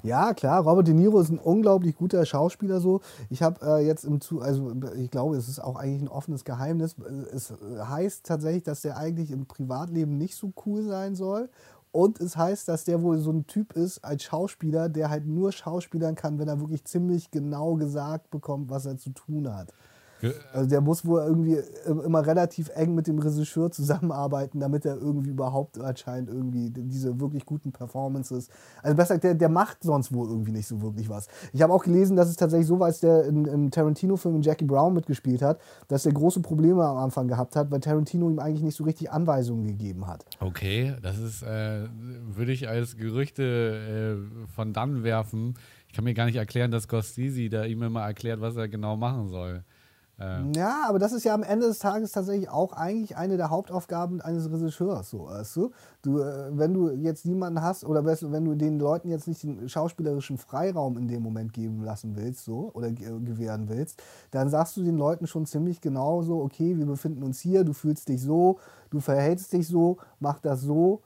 [0.03, 3.01] Ja, klar, Robert De Niro ist ein unglaublich guter Schauspieler so.
[3.29, 6.45] Ich habe äh, jetzt im Zu also ich glaube, es ist auch eigentlich ein offenes
[6.45, 6.95] Geheimnis.
[7.33, 11.49] Es heißt tatsächlich, dass der eigentlich im Privatleben nicht so cool sein soll.
[11.91, 15.51] Und es heißt, dass der wohl so ein Typ ist als Schauspieler, der halt nur
[15.51, 19.73] schauspielern kann, wenn er wirklich ziemlich genau gesagt bekommt, was er zu tun hat.
[20.53, 25.29] Also der muss wohl irgendwie immer relativ eng mit dem Regisseur zusammenarbeiten, damit er irgendwie
[25.29, 28.49] überhaupt anscheinend irgendwie diese wirklich guten Performances.
[28.81, 31.27] Also besser gesagt, der, der macht sonst wohl irgendwie nicht so wirklich was.
[31.53, 34.41] Ich habe auch gelesen, dass es tatsächlich so war, als der in, im Tarantino-Film in
[34.41, 38.39] Jackie Brown mitgespielt hat, dass er große Probleme am Anfang gehabt hat, weil Tarantino ihm
[38.39, 40.25] eigentlich nicht so richtig Anweisungen gegeben hat.
[40.39, 41.87] Okay, das ist, äh,
[42.27, 45.55] würde ich als Gerüchte äh, von dann werfen.
[45.87, 48.97] Ich kann mir gar nicht erklären, dass Scorsese da ihm immer erklärt, was er genau
[48.97, 49.63] machen soll.
[50.19, 53.49] Äh, Ja, aber das ist ja am Ende des Tages tatsächlich auch eigentlich eine der
[53.49, 55.71] Hauptaufgaben eines Regisseurs, so, weißt du?
[56.01, 59.69] du äh, wenn du jetzt niemanden hast oder wenn du den Leuten jetzt nicht den
[59.69, 64.01] schauspielerischen Freiraum in dem Moment geben lassen willst, so, oder ge- gewähren willst,
[64.31, 67.73] dann sagst du den Leuten schon ziemlich genau so, okay, wir befinden uns hier, du
[67.73, 68.59] fühlst dich so,
[68.89, 71.01] du verhältst dich so, mach das so.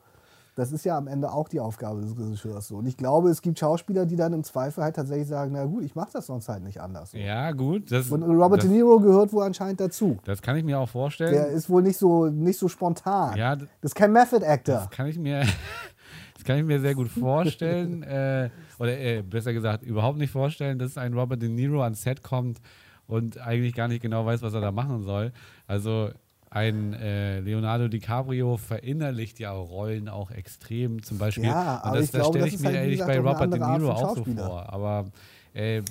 [0.56, 2.68] Das ist ja am Ende auch die Aufgabe des Regisseurs.
[2.68, 2.78] So.
[2.78, 5.84] Und ich glaube, es gibt Schauspieler, die dann im Zweifel halt tatsächlich sagen, na gut,
[5.84, 7.14] ich mache das sonst halt nicht anders.
[7.14, 7.92] Ja, gut.
[7.92, 10.18] Das, Und Robert das, De Niro gehört wohl anscheinend dazu.
[10.26, 11.32] das kann ich mir auch vorstellen.
[11.32, 13.38] Der ist wohl nicht so, nicht so spontan.
[13.38, 14.76] Ja, das ist kein Method Actor.
[14.76, 15.40] Das kann ich mir,
[16.34, 18.04] das kann ich mir sehr gut vorstellen.
[18.04, 22.24] äh, oder äh, besser gesagt, überhaupt nicht vorstellen, dass ein Robert De Niro ans Set
[22.24, 22.60] kommt
[23.08, 25.32] und eigentlich gar nicht genau weiß, was er da machen soll.
[25.68, 26.10] Also
[26.52, 31.02] ein äh, Leonardo DiCaprio verinnerlicht ja Rollen auch extrem.
[31.02, 33.08] Zum Beispiel, Ja, und aber das, ich das glaube, stelle ich mir halt, ehrlich gesagt,
[33.08, 34.72] bei Robert De Niro auch so vor.
[34.72, 35.06] Aber
[35.54, 35.82] äh,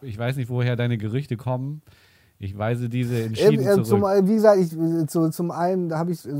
[0.00, 1.82] ich weiß nicht, woher deine Gerüchte kommen.
[2.38, 3.86] Ich weise diese entschieden Ähm, äh, zurück.
[3.86, 6.32] zum, äh, wie gesagt, ich, äh, zu, zum einen habe ich äh,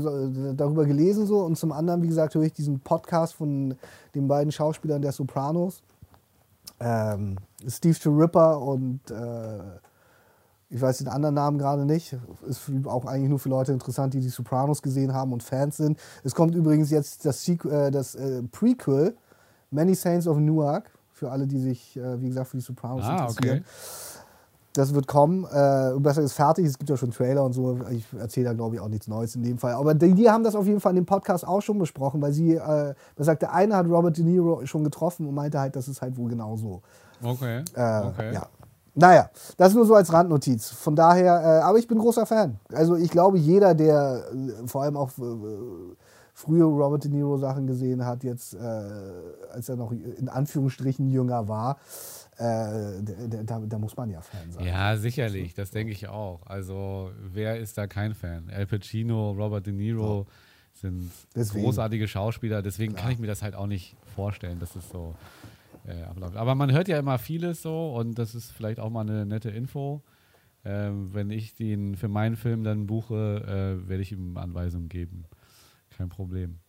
[0.55, 3.75] darüber gelesen so und zum anderen, wie gesagt, höre ich diesen Podcast von
[4.13, 5.83] den beiden Schauspielern der Sopranos.
[6.79, 9.59] Ähm, Steve Ripper und äh,
[10.69, 12.17] ich weiß den anderen Namen gerade nicht.
[12.47, 15.99] Ist auch eigentlich nur für Leute interessant, die die Sopranos gesehen haben und Fans sind.
[16.23, 19.15] Es kommt übrigens jetzt das, Sequ äh, das äh, Prequel,
[19.71, 23.27] Many Saints of Newark, für alle, die sich, äh, wie gesagt, für die Sopranos ah,
[23.27, 23.59] interessieren.
[23.59, 23.63] okay.
[24.73, 25.45] Das wird kommen.
[25.45, 26.65] Äh, besser ist fertig.
[26.65, 27.79] Es gibt ja schon Trailer und so.
[27.91, 29.73] Ich erzähle da, glaube ich, auch nichts Neues in dem Fall.
[29.73, 32.33] Aber die, die haben das auf jeden Fall in dem Podcast auch schon besprochen, weil
[32.33, 35.77] sie, äh, man sagt, der eine hat Robert De Niro schon getroffen und meinte halt,
[35.77, 36.81] das ist halt wohl genau so.
[37.23, 37.63] Okay.
[37.73, 38.33] Äh, okay.
[38.33, 38.47] Ja.
[38.95, 40.69] Naja, das nur so als Randnotiz.
[40.69, 42.59] Von daher, äh, aber ich bin großer Fan.
[42.71, 45.95] Also ich glaube, jeder, der äh, vor allem auch äh,
[46.33, 48.57] frühe Robert De Niro Sachen gesehen hat, jetzt, äh,
[49.51, 51.77] als er noch in Anführungsstrichen jünger war,
[52.37, 53.01] äh,
[53.45, 54.65] da, da muss man ja Fan sein.
[54.65, 56.45] Ja, sicherlich, das denke ich auch.
[56.45, 58.49] Also, wer ist da kein Fan?
[58.53, 60.25] Al Pacino, Robert De Niro
[60.73, 61.63] sind Deswegen.
[61.63, 65.15] großartige Schauspieler, deswegen kann ich mir das halt auch nicht vorstellen, dass es so
[65.87, 66.35] äh, abläuft.
[66.35, 69.49] Aber man hört ja immer vieles so und das ist vielleicht auch mal eine nette
[69.49, 70.03] Info.
[70.63, 75.25] Ähm, wenn ich den für meinen Film dann buche, äh, werde ich ihm Anweisungen geben.
[75.95, 76.59] Kein Problem.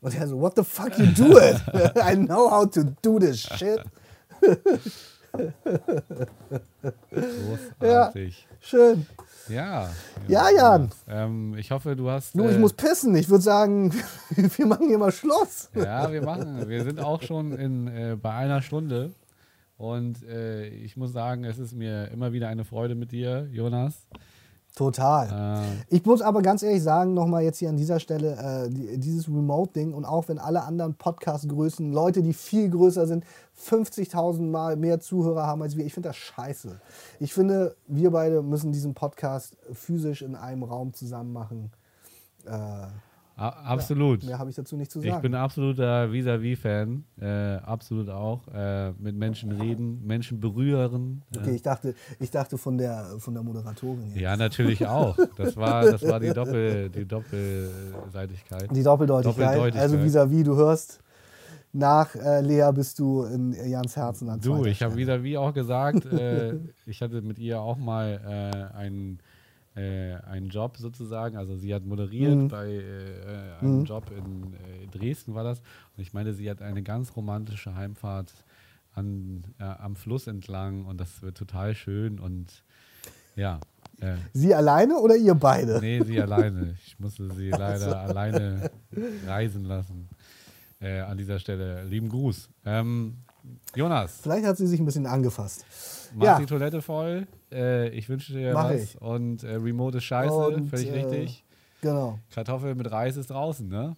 [0.00, 1.62] Und er so, what the fuck you do it?
[1.96, 3.80] I know how to do this shit.
[7.80, 8.46] Großartig.
[8.60, 9.06] Schön.
[9.48, 9.90] Ja.
[10.28, 10.90] Ja, Jan.
[11.08, 12.34] Ähm, ich hoffe, du hast.
[12.34, 13.14] Nur, ich äh, muss pissen.
[13.14, 13.92] Ich würde sagen,
[14.30, 15.70] wir machen hier mal Schluss.
[15.74, 16.68] Ja, wir machen.
[16.68, 19.12] Wir sind auch schon in, äh, bei einer Stunde.
[19.76, 24.06] Und äh, ich muss sagen, es ist mir immer wieder eine Freude mit dir, Jonas.
[24.74, 25.62] Total.
[25.62, 28.98] Äh, Ich muss aber ganz ehrlich sagen, nochmal jetzt hier an dieser Stelle, äh, die,
[28.98, 33.24] dieses Remote-Ding und auch wenn alle anderen Podcast-Größen, Leute, die viel größer sind,
[33.56, 36.80] 50.000 Mal mehr Zuhörer haben als wir, ich finde das scheiße.
[37.20, 41.70] Ich finde, wir beide müssen diesen Podcast physisch in einem Raum zusammen machen.
[42.44, 42.86] Äh,
[43.36, 44.24] absolut.
[44.24, 45.22] mehr habe ich dazu nicht zu Ich sagen.
[45.22, 47.04] bin ein absoluter Vis-a-vis-Fan.
[47.20, 47.26] Äh,
[47.56, 48.46] absolut auch.
[48.48, 51.22] Äh, mit Menschen reden, Menschen berühren.
[51.34, 54.22] Äh, okay, ich dachte, ich dachte von der, von der Moderatorin hier.
[54.22, 55.16] Ja, natürlich auch.
[55.36, 58.74] Das war, das war die, Doppel, die Doppelseitigkeit.
[58.74, 59.56] Die Doppeldeutigkeit.
[59.56, 59.82] Doppeldeutigkeit.
[59.82, 61.00] Also vis-à-vis, du hörst,
[61.74, 66.06] nach äh, Lea bist du in Jans Herzen an Du, ich habe wie auch gesagt,
[66.06, 66.54] äh,
[66.86, 69.18] ich hatte mit ihr auch mal äh, einen,
[69.76, 71.36] äh, einen Job sozusagen.
[71.36, 72.48] Also sie hat moderiert Mhm.
[72.48, 75.60] bei äh, einem Job in äh, Dresden war das.
[75.96, 78.32] Und ich meine, sie hat eine ganz romantische Heimfahrt
[78.94, 82.62] an, äh, am Fluss entlang und das wird total schön und
[83.36, 83.58] ja.
[84.00, 85.80] Äh, Sie alleine oder ihr beide?
[85.80, 86.76] nee, sie alleine.
[86.86, 88.70] Ich musste sie leider alleine
[89.26, 90.08] reisen lassen.
[90.80, 91.82] Äh, an dieser Stelle.
[91.84, 92.48] Lieben Gruß.
[92.64, 93.16] Ähm,
[93.74, 95.64] Jonas, Vielleicht hat sie sich ein bisschen angefasst.
[96.14, 96.38] Mach Ja.
[96.38, 97.26] die Toilette voll.
[97.52, 98.94] Äh, ich wünsche dir Mach was.
[98.94, 99.00] ich.
[99.00, 101.44] Und äh, Remote ist scheiße, Und, völlig äh, richtig.
[101.80, 102.18] Genau.
[102.32, 103.94] Kartoffel mit Reis ist draußen, ne?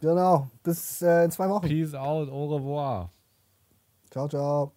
[0.00, 0.48] Genau.
[0.62, 1.66] Bis äh, in zwei Wochen.
[1.66, 3.10] Peace out, au revoir.
[4.10, 4.72] Ciao, ciao.